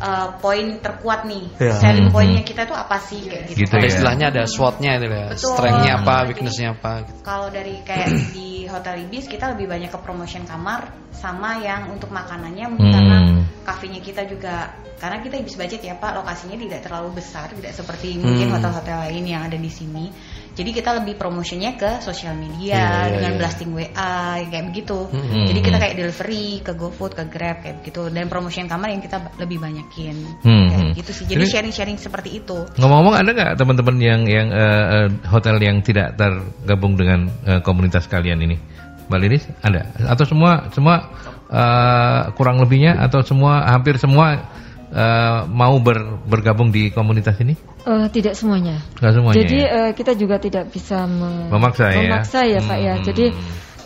[0.00, 1.76] uh, poin terkuat nih ya.
[1.80, 2.14] selling hmm.
[2.14, 3.88] poinnya kita tuh apa sih kayak gitu, gitu ya.
[3.88, 7.20] istilahnya ada SWOT-nya itu ya strength-nya apa weakness-nya apa gitu.
[7.24, 12.12] kalau dari kayak di hotel ibis kita lebih banyak ke promotion kamar sama yang untuk
[12.12, 12.96] makanannya mungkin hmm.
[12.96, 13.18] karena
[13.64, 18.16] kafenya kita juga karena kita ibis budget ya pak lokasinya tidak terlalu besar tidak seperti
[18.16, 18.54] mungkin hmm.
[18.56, 20.08] hotel-hotel lain yang ada di sini
[20.56, 23.40] jadi kita lebih promotionnya ke sosial media yeah, iya, dengan yeah.
[23.44, 24.98] blasting WA kayak begitu.
[25.12, 25.44] Mm-hmm.
[25.52, 29.20] Jadi kita kayak delivery ke GoFood, ke Grab kayak begitu dan promotion kamar yang kita
[29.36, 30.68] lebih banyakin mm-hmm.
[30.72, 31.24] kayak gitu sih.
[31.28, 32.64] Jadi sharing-sharing seperti itu.
[32.80, 38.40] Ngomong-ngomong ada nggak teman-teman yang yang uh, hotel yang tidak tergabung dengan uh, komunitas kalian
[38.40, 38.56] ini?
[39.06, 41.12] Mbak Liris ada atau semua semua
[41.52, 44.50] uh, kurang lebihnya atau semua hampir semua
[44.92, 47.54] uh, mau ber, bergabung di komunitas ini?
[47.86, 48.82] Uh, tidak semuanya.
[48.98, 49.36] Tidak semuanya.
[49.38, 49.68] Jadi ya?
[49.70, 51.98] uh, kita juga tidak bisa me memaksa, ya?
[52.02, 52.68] memaksa ya, hmm.
[52.68, 52.94] Pak ya.
[53.02, 53.26] Jadi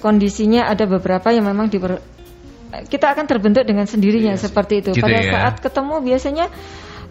[0.00, 2.00] kondisinya ada beberapa yang memang diper
[2.70, 4.46] kita akan terbentuk dengan sendirinya yes.
[4.46, 4.90] seperti itu.
[4.94, 5.30] Gitu Pada ya?
[5.30, 6.46] saat ketemu biasanya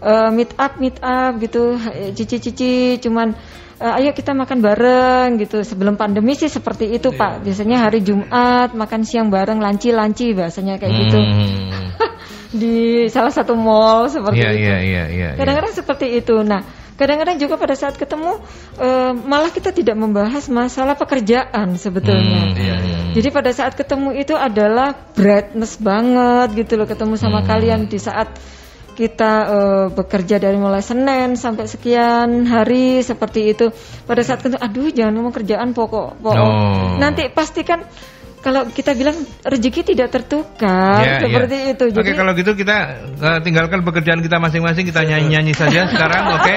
[0.00, 1.76] uh, meet up meet up gitu,
[2.16, 3.36] cici-cici cuman
[3.80, 5.64] uh, ayo kita makan bareng gitu.
[5.64, 7.20] Sebelum pandemi sih seperti itu, yeah.
[7.20, 7.32] Pak.
[7.44, 11.18] Biasanya hari Jumat makan siang bareng, lanci-lanci bahasanya kayak gitu.
[11.18, 11.38] hmm.
[11.38, 11.78] gitu.
[12.50, 14.66] di salah satu mall seperti yeah, itu.
[14.66, 15.80] Yeah, yeah, yeah, kadang-kadang yeah.
[15.80, 16.36] seperti itu.
[16.42, 16.66] Nah,
[16.98, 18.42] kadang-kadang juga pada saat ketemu
[18.76, 22.50] uh, malah kita tidak membahas masalah pekerjaan sebetulnya.
[22.50, 23.00] Hmm, yeah, yeah.
[23.14, 27.46] Jadi pada saat ketemu itu adalah brightness banget gitu loh ketemu sama hmm.
[27.46, 28.34] kalian di saat
[29.00, 33.72] kita uh, bekerja dari mulai Senin sampai sekian hari seperti itu.
[34.04, 36.36] Pada saat ketemu, aduh jangan ngomong kerjaan pokok, pokok.
[36.36, 37.00] Oh.
[37.00, 37.80] Nanti pastikan
[38.40, 39.14] kalau kita bilang
[39.44, 41.72] rezeki tidak tertukar Ya, seperti ya.
[41.76, 41.84] itu.
[41.92, 42.76] Oke, kalau gitu kita
[43.20, 46.54] uh, tinggalkan pekerjaan kita masing-masing, kita nyanyi-nyanyi saja sekarang, oke?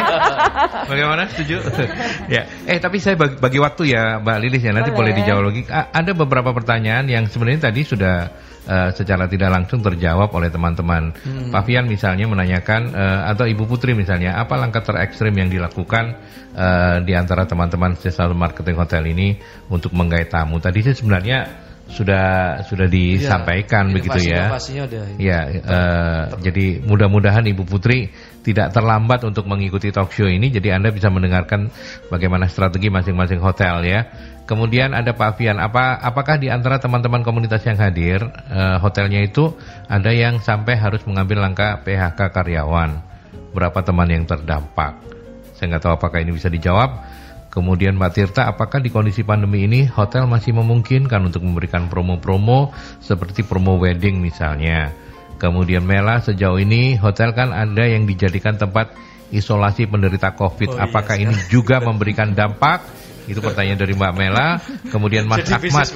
[0.88, 1.28] Bagaimana?
[1.28, 1.60] Setuju?
[2.36, 2.48] ya.
[2.64, 5.20] Eh, tapi saya bagi, bagi waktu ya, Mbak Lilis ya, nanti boleh, Boleh.
[5.20, 5.62] dijawab lagi.
[5.68, 8.32] A- ada beberapa pertanyaan yang sebenarnya tadi sudah
[8.64, 11.12] uh, secara tidak langsung terjawab oleh teman-teman.
[11.20, 11.52] Hmm.
[11.52, 16.16] Pak Fian misalnya menanyakan uh, atau Ibu Putri misalnya, apa langkah terekstrim yang dilakukan
[16.56, 19.36] uh, di antara teman-teman selalu marketing hotel ini
[19.68, 20.64] untuk menggait tamu?
[20.64, 22.26] Tadi sih sebenarnya sudah
[22.66, 24.50] sudah disampaikan Ya, begitu ya.
[24.90, 25.04] udah.
[25.22, 28.10] Ya, eh, jadi mudah-mudahan Ibu Putri
[28.42, 30.50] tidak terlambat untuk mengikuti talk show ini.
[30.50, 31.70] Jadi Anda bisa mendengarkan
[32.10, 34.10] bagaimana strategi masing-masing hotel ya.
[34.44, 38.20] Kemudian ada Pak Fian, apa apakah di antara teman-teman komunitas yang hadir
[38.52, 39.54] eh, hotelnya itu
[39.88, 43.00] ada yang sampai harus mengambil langkah PHK karyawan?
[43.54, 44.98] Berapa teman yang terdampak?
[45.54, 47.13] Saya nggak tahu apakah ini bisa dijawab.
[47.54, 53.46] Kemudian Mbak Tirta, apakah di kondisi pandemi ini hotel masih memungkinkan untuk memberikan promo-promo seperti
[53.46, 54.90] promo wedding misalnya?
[55.38, 58.98] Kemudian Mela, sejauh ini hotel kan ada yang dijadikan tempat
[59.30, 60.70] isolasi penderita COVID.
[60.74, 62.90] Oh, iya, apakah ini juga memberikan dampak?
[63.30, 64.58] Itu pertanyaan dari Mbak Mela.
[64.90, 65.88] Kemudian Mas Jadi Ahmad,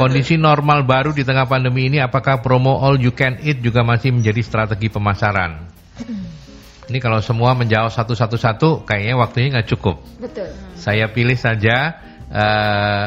[0.00, 4.16] kondisi normal baru di tengah pandemi ini, apakah promo all you can eat juga masih
[4.16, 5.60] menjadi strategi pemasaran?
[6.84, 10.04] Ini kalau semua menjawab satu-satu-satu, kayaknya waktunya nggak cukup.
[10.20, 10.52] Betul.
[10.76, 11.96] Saya pilih saja
[12.28, 13.04] eh,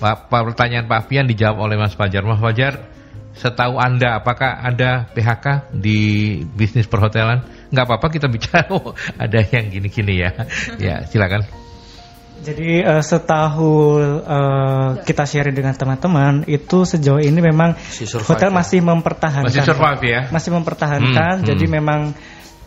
[0.00, 2.24] pa- pertanyaan Pak Fian dijawab oleh Mas Fajar.
[2.24, 2.88] Mas Fajar,
[3.36, 5.98] setahu Anda apakah ada PHK di
[6.56, 7.44] bisnis perhotelan?
[7.68, 8.64] Nggak apa-apa kita bicara.
[8.74, 10.30] Oh, ada yang gini-gini ya.
[10.80, 11.44] Ya, silakan.
[12.44, 17.72] Jadi eh, setahu eh, kita share dengan teman-teman itu sejauh ini memang
[18.24, 18.56] hotel ya?
[18.56, 20.20] masih mempertahankan Masih survive ya?
[20.28, 21.72] masih mempertahankan Hmm, jadi hmm.
[21.72, 22.00] memang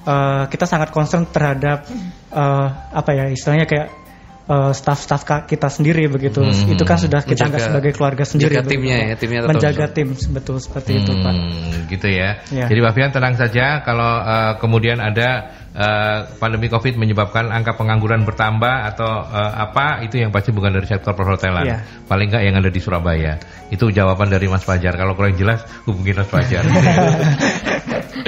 [0.08, 1.84] eh, kita sangat concern terhadap
[2.32, 4.07] eh, apa ya istilahnya kayak
[4.48, 6.72] eh, staff-staff kita sendiri begitu Hmm.
[6.72, 8.80] itu kan sudah kita anggap Menjaga- sebagai keluarga sendiri menjaga begitu.
[8.80, 9.94] timnya ya, timnya tetap menjaga bisa.
[9.94, 12.30] tim betul seperti itu pak Hmm, gitu ya.
[12.50, 12.66] Ya.
[12.66, 15.30] Jadi Pak Fian tenang saja kalau eh, kemudian ada
[15.70, 20.86] eh, pandemi Covid menyebabkan angka pengangguran bertambah atau eh, apa itu yang pasti bukan dari
[20.86, 21.64] sektor perhotelan.
[21.64, 21.78] Ya.
[22.04, 23.38] Paling nggak yang ada di Surabaya.
[23.68, 24.94] Itu jawaban dari Mas Fajar.
[24.94, 26.64] Kalau kurang jelas hubungi Mas Fajar.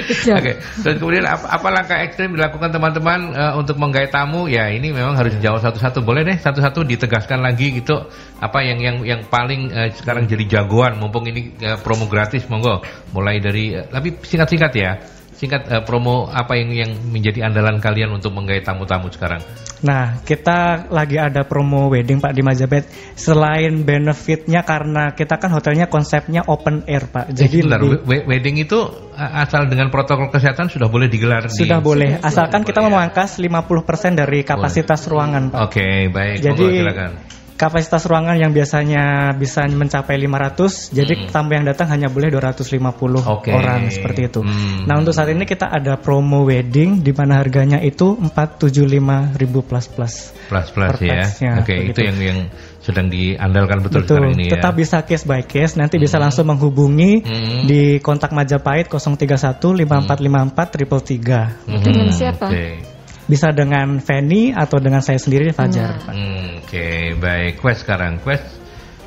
[0.30, 4.46] Oke, dan kemudian apa, apa langkah ekstrim dilakukan teman-teman eh, untuk menggait tamu?
[4.46, 6.02] Ya ini memang harus dijawab satu-satu.
[6.10, 7.94] Boleh deh satu-satu ditegaskan lagi gitu.
[8.42, 10.98] Apa yang yang yang paling eh, sekarang jadi jagoan?
[10.98, 12.82] Mumpung ini eh, promo gratis, monggo.
[13.14, 14.98] Mulai dari, eh, tapi singkat-singkat ya.
[15.40, 19.40] Singkat eh, promo apa yang yang menjadi andalan kalian untuk menggait tamu-tamu sekarang?
[19.80, 22.84] Nah, kita lagi ada promo wedding Pak di Majapahit.
[23.16, 27.32] Selain benefitnya karena kita kan hotelnya konsepnya open air Pak.
[27.32, 28.78] Jadi Jadi sebentar, lebih we- we- wedding itu
[29.16, 32.20] eh, asal dengan protokol kesehatan sudah boleh digelar di sudah boleh.
[32.20, 32.96] Asalkan kita boleh ya.
[33.00, 35.72] memangkas 50% dari kapasitas ruangan Pak.
[35.72, 36.36] Oke, baik.
[36.44, 37.39] Jadi monggo, silakan.
[37.60, 41.28] Kapasitas ruangan yang biasanya bisa mencapai 500, jadi Mm-mm.
[41.28, 42.80] tamu yang datang hanya boleh 250
[43.20, 43.52] Oke.
[43.52, 44.40] orang seperti itu.
[44.40, 44.88] Hmm.
[44.88, 50.14] Nah, untuk saat ini kita ada promo wedding di mana harganya itu 475.000 plus plus.
[50.48, 51.28] plus plus per ya.
[51.60, 51.92] Oke, begitu.
[51.92, 52.38] itu yang yang
[52.80, 54.52] sedang diandalkan betul, Betul, sekarang ini ya.
[54.56, 55.76] tetap bisa case by case.
[55.76, 57.68] Nanti bisa langsung menghubungi Hmm.
[57.68, 61.60] di kontak Majapahit 031 5454 triple tiga.
[61.68, 62.48] Mhm, Dengan siapa?
[62.48, 62.89] Oke.
[63.30, 66.02] Bisa dengan Fanny atau dengan saya sendiri Fajar.
[66.02, 66.10] Pak.
[66.10, 67.62] Hmm, Oke, baik.
[67.62, 68.18] Quest sekarang.
[68.18, 68.42] Quest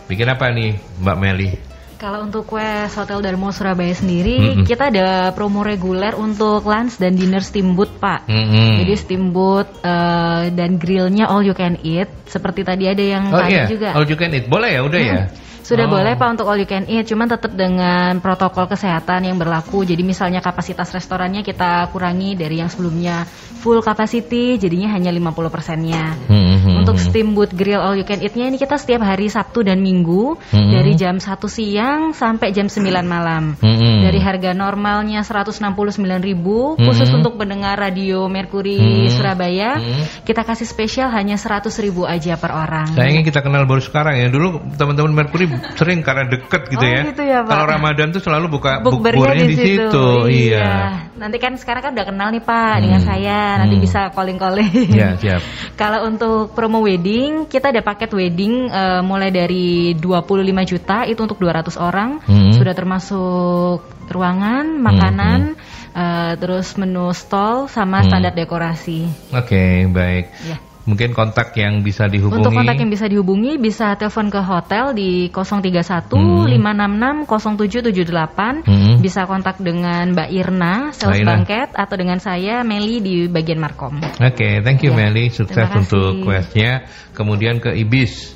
[0.08, 1.52] bikin apa nih, Mbak Meli?
[2.00, 4.68] Kalau untuk Quest Hotel Darmo Surabaya sendiri, Mm-mm.
[4.68, 8.28] kita ada promo reguler untuk lunch dan dinner steamboat, Pak.
[8.28, 8.84] Mm-mm.
[8.84, 12.12] Jadi steamboat eh, dan grillnya all you can eat.
[12.28, 13.90] Seperti tadi ada yang Oh tanya iya, juga.
[13.96, 14.52] all you can eat.
[14.52, 15.22] Boleh ya, udah ya.
[15.64, 15.96] Sudah Oh.
[15.96, 19.88] boleh Pak untuk all you can eat, cuman tetap dengan protokol kesehatan yang berlaku.
[19.88, 23.24] Jadi misalnya kapasitas restorannya kita kurangi dari yang sebelumnya
[23.64, 26.20] full capacity, jadinya hanya 50 persennya.
[26.28, 29.80] Hmm, Untuk hmm, steamboat grill all you can eat-nya ini kita setiap hari Sabtu dan
[29.80, 30.70] Minggu Hmm.
[30.70, 33.56] dari jam 1 siang sampai jam 9 malam.
[33.58, 34.04] Hmm.
[34.04, 37.24] Dari harga normalnya 169.000 khusus Hmm.
[37.24, 39.12] untuk pendengar radio Mercury Hmm.
[39.14, 40.04] Surabaya, Hmm.
[40.28, 42.92] kita kasih spesial hanya 100.000 aja per orang.
[42.92, 44.28] Sayangnya kita kenal baru sekarang ya.
[44.28, 47.02] Dulu teman-teman Mercury sering karena deket gitu Oh, ya.
[47.08, 47.50] gitu ya, Pak.
[47.50, 50.06] Kalau Ramadan tuh selalu buka Bukbernya bukbernya di situ.
[50.28, 50.72] Iya.
[51.14, 53.10] Nanti kan sekarang kan udah kenal nih Pak dengan Hmm.
[53.10, 53.40] saya.
[53.62, 53.86] Nanti Hmm.
[53.86, 54.72] bisa calling-calling.
[54.90, 55.42] Iya, siap.
[55.82, 61.38] Kalau untuk promo wedding, kita ada paket wedding eh, mulai dari 25 juta itu untuk
[61.38, 62.24] 200 orang.
[62.26, 62.56] Hmm.
[62.58, 65.54] Sudah termasuk ruangan, makanan,
[65.94, 68.08] eh, terus menu stall sama Hmm.
[68.10, 69.06] standar dekorasi.
[69.36, 70.26] Oke, baik.
[70.48, 70.58] Ya.
[70.84, 72.44] Mungkin kontak yang bisa dihubungi.
[72.44, 76.44] Untuk kontak yang bisa dihubungi bisa telepon ke hotel di 031 Hmm.
[76.44, 78.68] 566 0778.
[78.68, 79.00] Hmm.
[79.00, 81.40] Bisa kontak dengan Mbak Irna, sales Irna.
[81.40, 84.04] banket atau dengan saya Meli di bagian Markom.
[84.20, 86.86] Oke, thank you Ya, Meli, sukses untuk questnya.
[87.16, 88.36] Kemudian ke Ibis.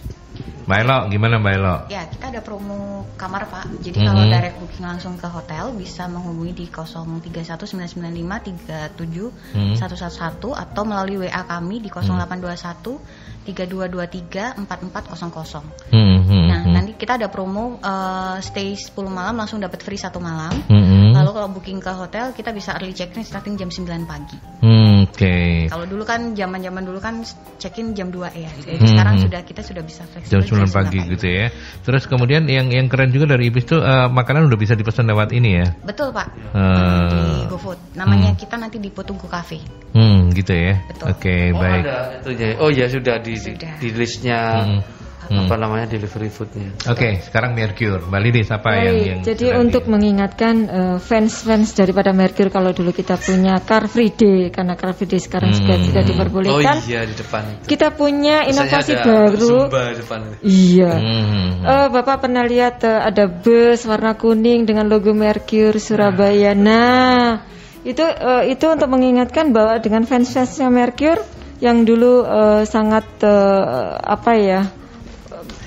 [0.67, 1.75] Mbak Elo, gimana Mbak Elo?
[1.87, 3.79] Ya, kita ada promo kamar Pak.
[3.79, 4.31] Jadi kalau Mhm.
[4.35, 9.79] direct booking langsung ke hotel bisa menghubungi di 03199537 Hmm.
[9.79, 12.99] 111 atau melalui WA kami di 0821
[13.47, 15.63] 3223 4400.
[15.87, 16.73] Hmm, hmm, Nah, hmm.
[16.75, 20.51] nanti kita ada promo eh, stay 10 malam langsung dapat free satu malam.
[20.67, 24.35] Hmm, Lalu kalau booking ke hotel kita bisa early check-in starting jam 9 pagi.
[24.59, 25.65] hmm, Oke.
[25.67, 27.23] Kalau dulu kan zaman-zaman dulu kan
[27.57, 28.51] check-in jam 2 ya.
[28.61, 29.23] Jadi Hmm, sekarang hmm.
[29.27, 31.45] sudah kita sudah bisa fleksibel Jam 9 pagi gitu ya.
[31.81, 35.31] Terus kemudian yang yang keren juga dari Ibis tuh eh, makanan udah bisa dipesan lewat
[35.31, 35.67] ini ya.
[35.81, 36.27] Betul, Pak.
[36.53, 37.79] Eh, di GoFood.
[37.95, 38.39] Namanya hmm.
[38.39, 39.57] kita nanti di Potungku Cafe.
[39.95, 40.77] Hmm, gitu ya.
[40.91, 41.05] Betul.
[41.15, 41.81] Oke, Oh, baik.
[41.87, 42.49] ada itu ya.
[42.59, 43.73] Oh ya sudah di di, Sudah.
[43.79, 44.79] di listnya Hmm,
[45.25, 45.43] hmm.
[45.43, 46.69] apa namanya delivery foodnya.
[46.85, 48.05] Oke, sekarang Mercure.
[48.05, 52.47] Mbak Lidis apa yang Baik, yang jadi sedang untuk di- mengingatkan eh, fans-fans daripada Merkur
[52.47, 55.59] kalau dulu kita punya Car Free Day karena Car Free Day sekarang Hmm.
[55.59, 56.75] sudah tidak Oh diperbolehkan.
[56.85, 57.63] iya di depan itu.
[57.67, 59.49] Kita punya inovasi baru.
[59.67, 60.35] Zumba di depan itu.
[60.43, 60.93] Iya.
[60.93, 61.65] Hmm, hmm, hmm.
[61.65, 66.53] Eh, Bapak pernah lihat eh, ada bus warna kuning dengan logo Mercure Surabaya.
[66.53, 67.43] Nah,
[67.81, 71.23] itu eh, itu untuk mengingatkan bahwa dengan fans-fansnya Mercure
[71.57, 73.63] yang dulu eh, sangat eh,
[73.97, 74.61] apa ya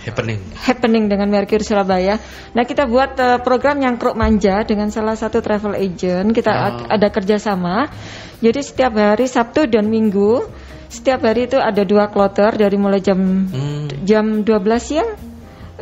[0.01, 0.41] Happening.
[0.57, 2.17] happening dengan Mercure Surabaya.
[2.57, 6.33] Nah kita buat eh, program yang kruk manja dengan salah satu travel agent.
[6.33, 7.93] Kita ad- ada kerjasama.
[8.41, 10.49] Jadi setiap hari Sabtu dan Minggu,
[10.89, 13.93] setiap hari itu ada dua kloter dari mulai jam Hmm.
[14.03, 15.11] jam 12 siang,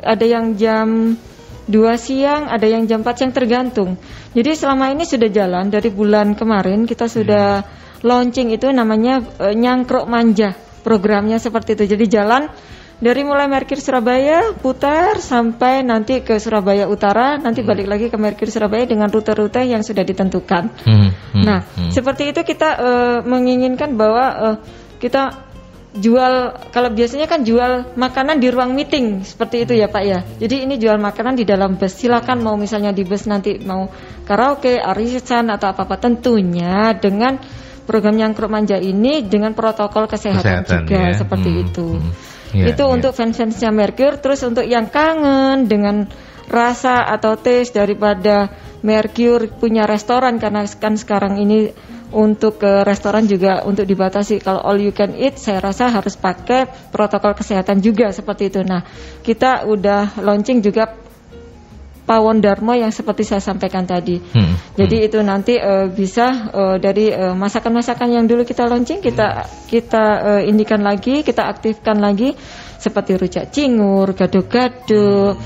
[0.02, 1.14] ada yang jam
[1.70, 3.94] 2 siang, ada yang jam 4 siang tergantung.
[4.34, 7.62] Jadi selama ini sudah jalan dari bulan kemarin kita sudah
[8.02, 10.58] launching itu namanya eh, nyangkruk manja.
[10.82, 11.94] Programnya seperti itu.
[11.94, 12.48] Jadi jalan
[12.98, 18.50] dari mulai Merkur Surabaya putar sampai nanti ke Surabaya Utara, nanti balik lagi ke Merkur
[18.50, 20.74] Surabaya dengan rute-rute yang sudah ditentukan.
[20.82, 21.94] Hmm, hmm, Nah, hmm.
[21.94, 24.56] seperti itu kita eh, menginginkan bahwa eh,
[24.98, 25.46] kita
[25.98, 30.20] jual kalau biasanya kan jual makanan di ruang meeting seperti itu ya Pak ya.
[30.42, 31.94] Jadi ini jual makanan di dalam bus.
[31.94, 33.88] Silakan mau misalnya di bus nanti mau
[34.26, 37.38] karaoke, arisan atau apa-apa tentunya dengan
[37.88, 41.16] program yang manja ini dengan protokol kesehatan, Kesehatan, juga ya.
[41.16, 41.88] seperti Hmm, itu.
[41.96, 42.12] hmm.
[42.56, 42.92] Iya, itu iya.
[42.92, 44.20] untuk fans-fansnya Mercure.
[44.20, 46.08] Terus untuk yang kangen dengan
[46.48, 48.48] rasa atau taste daripada
[48.80, 51.74] Mercure punya restoran karena kan sekarang ini
[52.08, 56.64] untuk ke restoran juga untuk dibatasi kalau all you can eat saya rasa harus pakai
[56.88, 58.64] protokol kesehatan juga seperti itu.
[58.64, 58.80] Nah,
[59.20, 60.88] kita udah launching juga
[62.08, 64.16] Pawon Dharma yang seperti saya sampaikan tadi.
[64.16, 69.44] Hmm, Jadi itu nanti eh, bisa eh, dari eh, masakan-masakan yang dulu kita launching kita
[69.68, 70.04] kita
[70.40, 72.32] eh, indikan lagi, kita aktifkan lagi
[72.80, 75.36] seperti rujak cingur, gado-gado,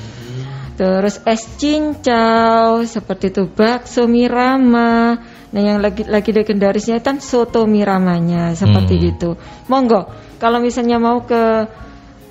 [0.79, 5.19] terus es cincau, seperti itu bakso mirama.
[5.53, 9.11] Nah yang lagi lagi legendarisnya kan soto miramanya seperti Hmm.
[9.13, 9.31] itu.
[9.69, 10.09] Monggo
[10.39, 11.69] kalau misalnya mau ke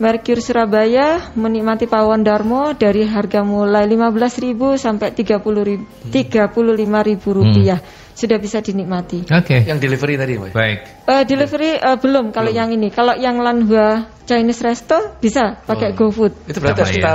[0.02, 7.78] Merkur Surabaya menikmati pawon Darmo dari harga mulai 15.000 sampai 30.000 35.000 rupiah
[8.18, 9.30] sudah bisa dinikmati.
[9.30, 9.62] Oke.
[9.62, 10.52] Yang delivery tadi, Mbak.
[10.58, 10.80] Baik.
[11.06, 12.89] Eh, delivery eh, belum kalau yang ini.
[12.89, 16.10] Kalau yang Lanhua Chinese Resto bisa pakai Oh.
[16.10, 16.49] GoFood.
[16.49, 16.97] Itu berarti Sama harus ya.
[16.97, 17.14] kita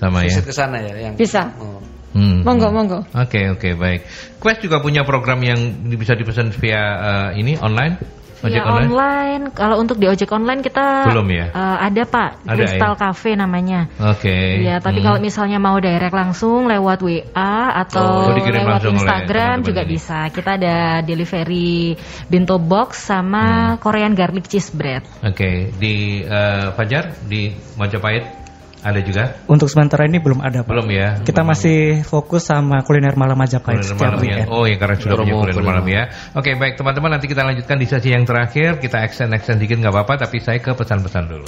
[0.00, 0.40] Sama ya.
[0.40, 1.50] ke sana ya yang Bisa.
[1.58, 1.82] Oh.
[2.10, 2.74] Hmm, Monggo, hmm.
[2.74, 3.00] monggo.
[3.14, 4.02] Oke oke baik.
[4.42, 8.02] Quest juga punya program yang bisa dipesan via eh, ini online,
[8.40, 8.88] ojek Ya online.
[8.88, 9.42] online.
[9.52, 11.46] Kalau untuk di ojek online kita Belum ya?
[11.52, 12.98] eh, ada Pak, Ada Crystal ya?
[12.98, 13.80] Cafe namanya.
[14.00, 14.36] Oke.
[14.64, 15.06] Iya, tapi Hmm.
[15.06, 19.90] kalau misalnya mau direct langsung lewat WA atau Oh, lewat Instagram juga ini.
[19.92, 20.26] bisa.
[20.28, 21.94] Kita ada delivery
[22.26, 25.04] bento box sama Korean garlic cheese bread.
[25.20, 28.39] Oke di eh, Fajar di Majapahit
[28.80, 29.36] ada juga.
[29.44, 30.72] Untuk sementara ini belum ada Pak.
[30.72, 31.20] Belum ya.
[31.20, 31.52] Kita Belum.
[31.52, 34.36] masih fokus sama kuliner malam Majapahit Kuliner setiap malam ya.
[34.48, 35.68] Oh ya karena sudah punya kuliner kuliner.
[35.68, 36.02] malam ya.
[36.32, 38.80] Oke baik teman-teman nanti kita lanjutkan di sesi yang terakhir.
[38.80, 41.46] Kita extend extend dikit nggak apa-apa tapi saya ke pesan-pesan dulu.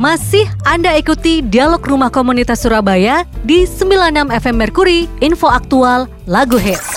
[0.00, 6.96] Masih Anda ikuti Dialog Rumah Komunitas Surabaya di 96 FM Merkuri, info aktual, lagu hits.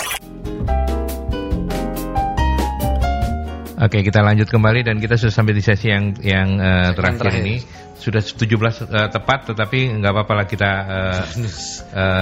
[3.84, 6.56] Oke, kita lanjut kembali dan kita sudah sampai di sesi yang yang
[6.96, 7.44] terakhir, terakhir.
[7.44, 7.56] ini.
[8.04, 11.22] Sudah 17 eh, tepat tetapi nggak apa-apa lah kita eh,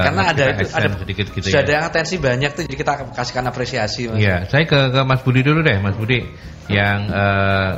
[0.06, 1.66] Karena ada kita itu extend ada sedikit gitu sudah ya.
[1.66, 4.22] ada yang atensi banyak tuh jadi kita kasihkan apresiasi Mas.
[4.22, 6.22] Iya, saya ke, ke Mas Budi dulu deh, Mas Budi
[6.70, 7.72] yang eh,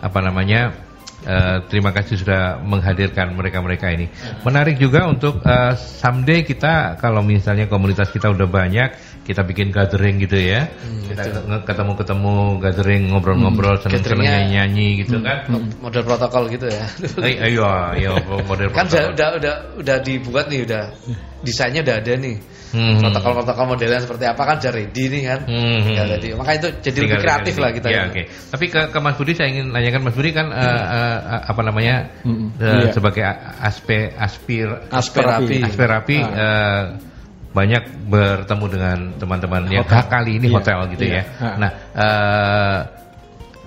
[0.00, 0.86] apa namanya?
[1.26, 4.06] eh, terima kasih sudah menghadirkan mereka-mereka ini.
[4.46, 8.94] Menarik juga untuk eh, someday kita kalau misalnya komunitas kita udah banyak,
[9.26, 10.70] kita bikin gathering gitu ya.
[11.10, 15.38] kita nge- ketemu-ketemu, gathering, ngobrol-ngobrol, seneng-seneng Gatheringnya- nyanyi-nyanyi gitu kan.
[15.82, 16.86] Model protokol gitu ya.
[17.26, 18.14] Eh, ayo, ayo,
[18.46, 19.14] model kan udah, protokol.
[19.18, 20.82] udah udah udah dibuat nih udah
[21.42, 22.36] desainnya udah ada nih.
[22.76, 22.98] Hmm.
[22.98, 25.40] Protokol-protokol modelnya seperti apa kan sudah ready nih kan.
[25.46, 25.80] Hmm.
[25.86, 27.88] Ya, jadi makanya itu jadi lebih kreatif lah kita.
[27.88, 28.12] Ya, oke.
[28.12, 28.24] Okay.
[28.28, 30.58] Tapi ke, ke Mas Budi saya ingin nanyakan Mas Budi kan hmm.
[30.60, 32.58] uh, uh, apa namanya hmm.
[32.58, 32.92] uh, yeah.
[32.92, 33.22] sebagai
[33.62, 36.28] aspe aspir aspirapi aspirapi ah.
[36.28, 36.82] uh,
[37.56, 40.56] banyak bertemu dengan teman-teman yang kali ini yeah.
[40.60, 41.24] hotel gitu yeah.
[41.24, 41.40] ya.
[41.40, 41.56] Ah.
[41.56, 42.78] Nah, uh,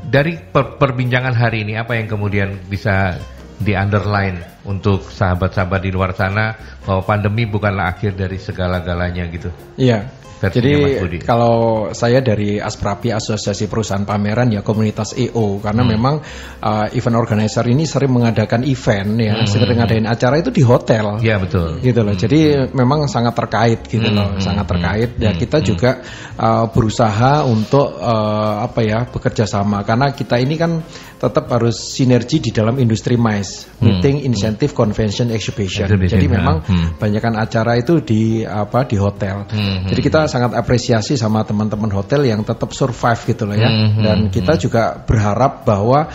[0.05, 3.17] dari per perbincangan hari ini apa yang kemudian bisa
[3.59, 9.49] di underline untuk sahabat-sahabat di luar sana bahwa pandemi bukanlah akhir dari segala-galanya gitu.
[9.75, 10.07] Iya.
[10.39, 15.91] Jadi kalau saya dari Asprapi Asosiasi Perusahaan Pameran ya komunitas EO karena hmm.
[15.91, 16.15] memang
[16.63, 19.47] uh, event organizer ini sering mengadakan event ya, hmm.
[19.51, 21.19] sering ngadain acara itu di hotel.
[21.19, 21.83] Iya betul.
[21.83, 22.15] Gitu loh.
[22.15, 22.23] Hmm.
[22.23, 22.39] Jadi
[22.71, 24.15] memang sangat terkait gitu hmm.
[24.15, 24.71] loh, sangat hmm.
[24.71, 25.09] terkait.
[25.19, 25.41] Dan hmm.
[25.43, 25.65] kita hmm.
[25.67, 25.91] juga
[26.39, 30.79] uh, berusaha untuk uh, apa ya bekerja sama karena kita ini kan
[31.19, 33.83] tetap harus sinergi di dalam industri MICE, hmm.
[33.83, 35.83] meeting, incentive, convention, exhibition.
[35.83, 36.87] exhibition Jadi memang hmm.
[36.95, 39.43] banyakkan acara itu di apa di hotel.
[39.51, 39.83] Hmm.
[39.83, 43.67] Jadi kita sangat apresiasi sama teman-teman hotel yang tetap survive gitu loh ya.
[43.67, 43.99] Hmm.
[43.99, 46.07] Dan kita juga berharap bahwa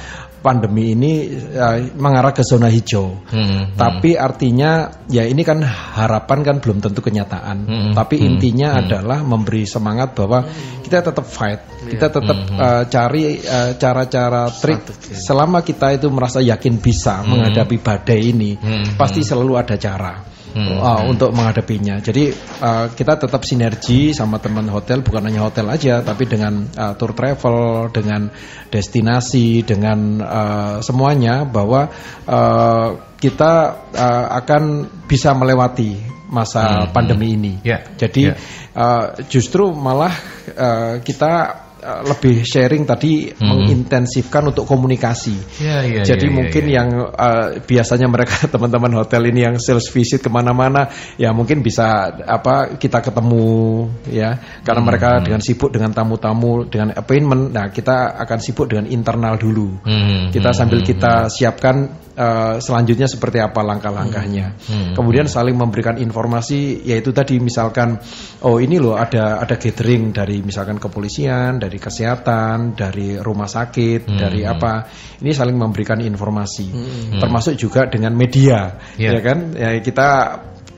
[0.45, 3.25] pandemi ini ya, mengarah ke zona hijau.
[3.33, 7.65] Hmm, hmm, Tapi artinya ya ini kan harapan kan belum tentu kenyataan.
[7.65, 8.81] Hmm, Tapi hmm, intinya hmm.
[8.85, 10.45] adalah memberi semangat bahwa
[10.85, 14.85] kita tetap fight, kita tetap hmm, uh, cari uh, cara-cara trik
[15.17, 17.29] selama kita itu merasa yakin bisa hmm.
[17.33, 20.79] menghadapi badai ini, hmm, pasti selalu ada cara hmm.
[20.79, 21.99] uh, untuk menghadapinya.
[21.99, 22.31] Jadi
[22.63, 27.13] uh, kita tetap sinergi sama teman hotel, bukan hanya hotel aja, tapi dengan uh, tour
[27.13, 28.31] travel, dengan
[28.71, 31.91] destinasi, dengan uh, semuanya bahwa
[32.25, 32.89] uh,
[33.19, 33.53] kita
[33.93, 36.91] uh, akan bisa melewati masa hmm.
[36.95, 37.55] pandemi ini.
[37.63, 37.85] Yeah.
[37.99, 38.39] Jadi yeah.
[38.75, 40.11] Uh, justru malah
[40.51, 43.45] uh, kita Lebih sharing tadi hmm.
[43.45, 45.61] mengintensifkan untuk komunikasi.
[45.61, 46.73] Ya, ya, Jadi ya, ya, mungkin ya.
[46.81, 50.89] yang uh, biasanya mereka teman-teman hotel ini yang sales visit ke mana-mana,
[51.21, 54.89] ya mungkin bisa apa kita ketemu ya, karena hmm.
[54.89, 57.53] mereka dengan sibuk dengan tamu-tamu dengan appointment.
[57.53, 59.85] Nah kita akan sibuk dengan internal dulu.
[59.85, 60.33] Hmm.
[60.33, 60.89] Kita sambil hmm.
[60.89, 64.47] kita siapkan uh, selanjutnya seperti apa langkah-langkahnya.
[64.57, 64.75] Hmm.
[64.75, 64.93] Hmm.
[64.97, 67.99] Kemudian saling memberikan informasi yaitu tadi misalkan
[68.47, 74.19] oh ini loh ada ada gathering dari misalkan kepolisian, dari kesehatan, dari rumah sakit, hmm.
[74.19, 74.87] dari apa.
[75.21, 76.67] Ini saling memberikan informasi.
[76.69, 77.21] Hmm.
[77.21, 78.79] Termasuk juga dengan media.
[78.99, 79.19] Yeah.
[79.19, 79.39] Ya kan?
[79.55, 80.09] Ya kita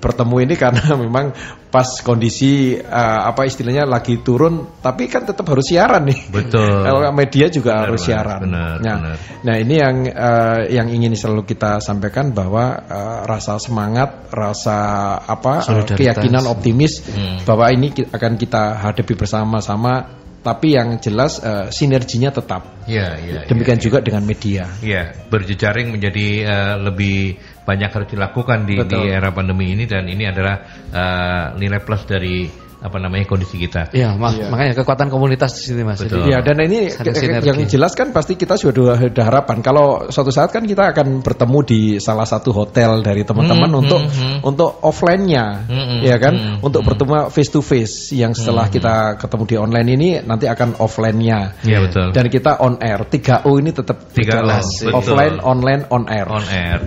[0.06, 1.34] bertemu ini karena memang
[1.66, 6.20] pas kondisi uh, apa istilahnya lagi turun tapi kan tetap harus siaran nih.
[6.30, 6.72] Betul.
[6.86, 8.40] Kalau media juga benar, harus siaran.
[8.48, 9.16] Benar, nah, benar.
[9.44, 14.78] nah ini yang uh, yang ingin selalu kita sampaikan bahwa uh, rasa semangat, rasa
[15.20, 17.44] apa uh, keyakinan optimis hmm.
[17.44, 22.86] bahwa ini akan kita hadapi bersama-sama tapi yang jelas uh, sinerginya tetap.
[22.86, 24.70] Ya, ya, Demikian ya, juga dengan media.
[24.78, 27.34] Ya, berjejaring menjadi uh, lebih
[27.66, 30.62] banyak harus dilakukan di, di era pandemi ini dan ini adalah
[30.94, 32.46] uh, nilai plus dari
[32.76, 33.88] apa namanya kondisi kita.
[33.96, 34.46] Iya, mak ya.
[34.52, 36.04] makanya kekuatan komunitas di sini Mas.
[36.04, 36.92] Iya, dan ini
[37.40, 41.58] yang jelas kan pasti kita sudah ada harapan kalau suatu saat kan kita akan bertemu
[41.64, 44.38] di salah satu hotel dari teman-teman hmm, untuk hmm, hmm.
[44.44, 46.34] untuk offline-nya, hmm, hmm ya kan?
[46.36, 46.88] Hmm, untuk hmm.
[46.92, 51.64] bertemu face to face yang setelah hmm, kita ketemu di online ini nanti akan offline-nya.
[51.64, 52.12] Iya, betul.
[52.12, 53.00] Dan kita on air.
[53.06, 56.26] 3O ini tetap 3 Offline, online, on air.
[56.28, 56.80] On air.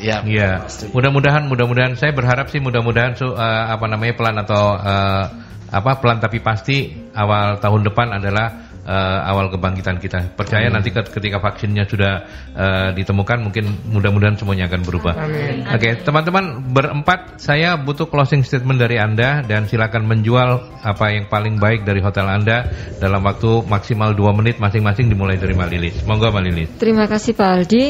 [0.00, 0.64] Ya, ya.
[0.90, 5.24] Mudah-mudahan, mudah-mudahan saya berharap sih mudah-mudahan uh, apa namanya pelan atau uh,
[5.70, 10.34] apa pelan tapi pasti awal tahun depan adalah uh, awal kebangkitan kita.
[10.34, 10.80] Percaya Amin.
[10.80, 12.26] nanti ketika vaksinnya sudah
[12.56, 15.14] uh, ditemukan mungkin mudah-mudahan semuanya akan berubah.
[15.14, 21.30] Oke, okay, teman-teman berempat saya butuh closing statement dari Anda dan silakan menjual apa yang
[21.30, 22.66] paling baik dari hotel Anda
[22.98, 25.96] dalam waktu maksimal 2 menit masing-masing dimulai dari Mbak Lilis.
[26.08, 26.68] Monggo Mbak Lilis.
[26.80, 27.84] Terima kasih Pak Aldi.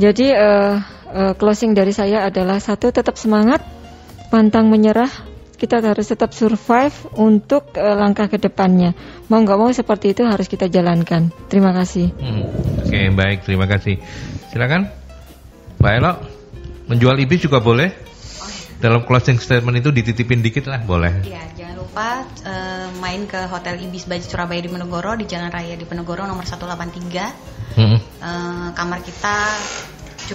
[0.00, 0.80] Jadi uh,
[1.10, 3.62] uh, closing dari saya adalah satu tetap semangat,
[4.30, 5.10] pantang menyerah.
[5.60, 8.96] Kita harus tetap survive untuk uh, langkah ke depannya.
[9.28, 11.28] Mau nggak mau seperti itu harus kita jalankan.
[11.52, 12.16] Terima kasih.
[12.16, 12.48] Hmm.
[12.80, 14.00] Oke, okay, baik, terima kasih.
[14.48, 14.88] Silakan,
[15.76, 16.12] Pak Elo.
[16.88, 17.92] Menjual ibis juga boleh.
[18.80, 21.20] Dalam closing statement itu dititipin dikit lah, boleh.
[21.28, 25.76] Iya, jangan lupa uh, main ke Hotel Ibis Baji Surabaya di Penegoro di Jalan Raya
[25.76, 27.76] di Penegoro nomor 183.
[27.76, 28.00] Hmm.
[28.24, 29.36] Uh, kamar kita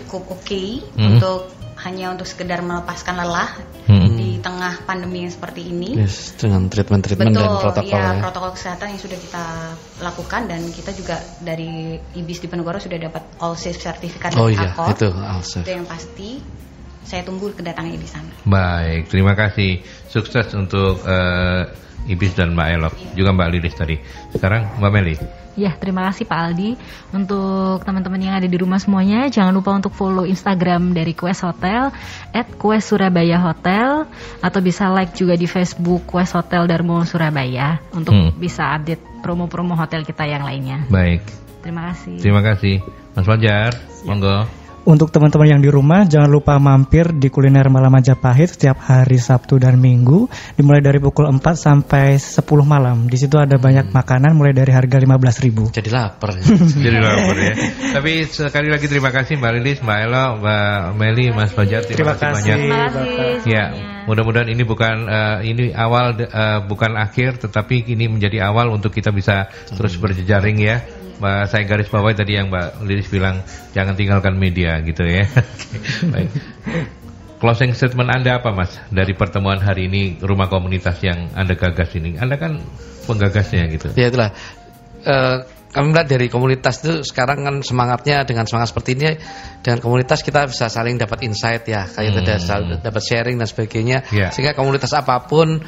[0.02, 1.16] cukup oke okay hmm.
[1.16, 1.50] untuk
[1.86, 3.52] hanya untuk sekedar melepaskan lelah
[3.86, 4.16] hmm.
[4.16, 6.00] di tengah pandemi yang seperti ini.
[6.00, 8.22] Yes, dengan treatment-treatment dan protokol ya, ya.
[8.24, 9.46] protokol kesehatan yang sudah kita
[10.00, 14.72] lakukan dan kita juga dari IBIS di Penegoro sudah dapat all safe sertifikat oh, iya,
[14.72, 15.68] itu all safe.
[15.68, 16.30] Itu yang pasti.
[17.06, 18.34] saya tunggu kedatangannya di sana.
[18.50, 19.78] Baik, terima kasih.
[20.10, 21.70] Sukses untuk uh,
[22.06, 23.96] Ibis dan Mbak Elok, juga Mbak Lilis tadi.
[24.30, 25.16] Sekarang Mbak Meli.
[25.56, 26.76] Ya, terima kasih Pak Aldi.
[27.16, 31.96] Untuk teman-teman yang ada di rumah semuanya, jangan lupa untuk follow Instagram dari Quest Hotel,
[32.36, 34.04] at Quest Surabaya Hotel,
[34.44, 38.36] atau bisa like juga di Facebook Quest Hotel Darmo Surabaya, untuk hmm.
[38.36, 40.84] bisa update promo-promo hotel kita yang lainnya.
[40.92, 41.24] Baik.
[41.64, 42.16] Terima kasih.
[42.20, 42.76] Terima kasih.
[43.16, 43.72] Mas Fajar,
[44.04, 44.65] monggo.
[44.86, 49.58] Untuk teman-teman yang di rumah, jangan lupa mampir di kuliner Malam Majapahit setiap hari Sabtu
[49.58, 53.10] dan Minggu, dimulai dari pukul 4 sampai 10 malam.
[53.10, 53.98] Di situ ada banyak hmm.
[53.98, 55.74] makanan mulai dari harga 15.000.
[55.74, 56.38] Jadi lapar.
[56.86, 57.54] Jadi lapar ya.
[57.98, 61.82] Tapi sekali lagi terima kasih Mbak Lilis, Mbak Elo, Mbak Meli, Mas Fajar.
[61.82, 62.58] Terima, terima kasih banyak.
[62.62, 63.50] Terima kasih.
[63.50, 63.64] Ya,
[64.06, 69.10] mudah-mudahan ini bukan uh, ini awal uh, bukan akhir, tetapi ini menjadi awal untuk kita
[69.10, 73.40] bisa terus berjejaring ya Mbak saya garis bawahi tadi yang Mbak Lilis bilang
[73.72, 75.28] jangan tinggalkan media gitu ya.
[76.14, 76.30] Baik.
[77.40, 82.20] Closing statement Anda apa Mas dari pertemuan hari ini rumah komunitas yang Anda gagas ini?
[82.20, 82.60] Anda kan
[83.08, 83.88] penggagasnya gitu.
[83.96, 84.32] Ya itulah.
[85.06, 85.46] Uh,
[85.76, 89.20] kami melihat dari komunitas itu sekarang kan semangatnya dengan semangat seperti ini
[89.60, 92.80] dengan komunitas kita bisa saling dapat insight ya kayak hmm.
[92.80, 94.32] dapat sharing dan sebagainya yeah.
[94.32, 95.60] sehingga komunitas apa pun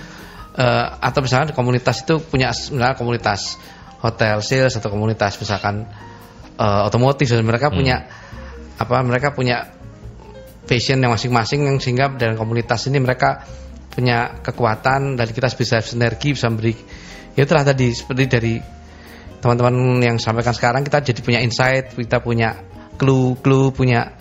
[0.56, 3.60] uh, atau misalnya komunitas itu punya misalnya komunitas
[4.02, 5.86] hotel sales atau komunitas misalkan
[6.58, 7.78] uh, otomotif dan mereka hmm.
[7.78, 7.98] punya
[8.78, 9.74] apa mereka punya
[10.68, 13.48] passion yang masing-masing yang sehingga dalam komunitas ini mereka
[13.90, 16.78] punya kekuatan dan kita bisa sinergi bisa memberi
[17.34, 18.54] ya itulah tadi seperti dari
[19.42, 22.62] teman-teman yang sampaikan sekarang kita jadi punya insight kita punya
[22.98, 24.14] clue-clue punya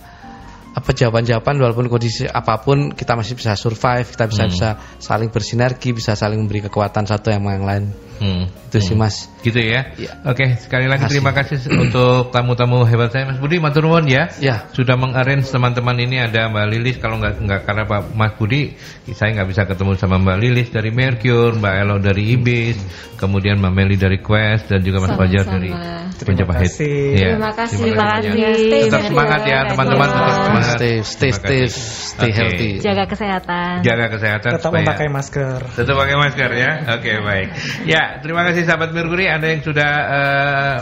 [0.77, 4.53] apa jawaban-jawaban walaupun kondisi apa pun kita masih bisa survive kita bisa hmm.
[4.53, 4.68] bisa
[5.01, 7.85] saling bersinergi bisa saling memberi kekuatan satu yang yang lain
[8.21, 8.45] hmm.
[8.71, 8.87] itu hmm.
[8.87, 10.19] sih mas gitu ya, ya.
[10.27, 14.67] oke sekali lagi terima kasih untuk tamu-tamu hebat saya mas Budi matur nuwun ya ya
[14.75, 18.75] sudah mengarrange teman-teman ini ada Mbak Lilis kalau nggak nggak karena Pak Mas Budi
[19.14, 23.23] saya nggak bisa ketemu sama Mbak Lilis dari Mercure Mbak Elo dari Ibis hmm.
[23.23, 25.71] kemudian Mbak Meli dari Quest dan juga Mas Fajar dari
[26.17, 27.37] Majapahit ya.
[27.37, 28.83] terima kasih terima kasih, terima kasih.
[28.89, 31.62] tetap semangat ya teman-teman tetap semangat stay stay stay
[32.17, 32.37] stay okay.
[32.37, 32.71] healthy.
[32.81, 33.73] Jaga kesehatan.
[33.85, 34.51] Jaga kesehatan.
[34.57, 35.59] Tetap supaya memakai masker.
[35.77, 36.71] Tetap pakai masker ya.
[36.97, 37.49] Oke okay, baik.
[37.85, 39.31] Ya terima kasih sahabat Merkuri.
[39.31, 40.77] Anda yang sudah uh,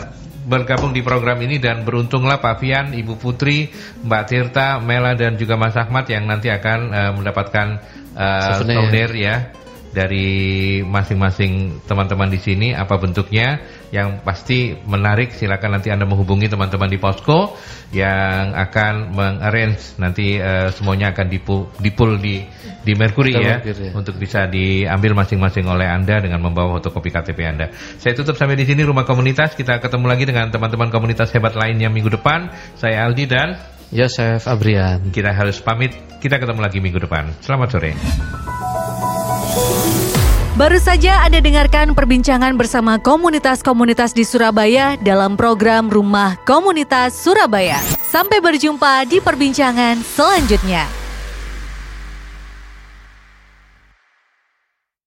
[0.45, 3.67] bergabung di program ini dan beruntunglah Pak Fian, Ibu Putri,
[4.05, 7.67] Mbak Tirta, Mela dan juga Mas Ahmad yang nanti akan uh, mendapatkan
[8.13, 9.35] uh, souvenir ya
[9.95, 13.63] dari masing-masing teman-teman di sini apa bentuknya
[13.95, 17.55] yang pasti menarik silakan nanti Anda menghubungi teman-teman di Posko
[17.95, 22.43] yang akan mengarrange nanti uh, semuanya akan dipul dipul di
[22.83, 27.71] di Mercury ya, ya untuk bisa diambil masing-masing oleh Anda dengan membawa fotokopi KTP Anda.
[27.71, 31.87] Saya tutup sampai di sini rumah komunitas kita ketemu lagi dengan teman-teman komunitas hebat lainnya
[31.87, 32.51] minggu depan.
[32.75, 33.55] Saya Aldi dan
[33.95, 35.07] Yosef Abrian.
[35.15, 35.95] Kita harus pamit.
[36.19, 37.31] Kita ketemu lagi minggu depan.
[37.39, 37.95] Selamat sore.
[40.55, 47.83] Baru saja Anda dengarkan perbincangan bersama komunitas-komunitas di Surabaya dalam program Rumah Komunitas Surabaya.
[47.99, 51.04] Sampai berjumpa di perbincangan selanjutnya.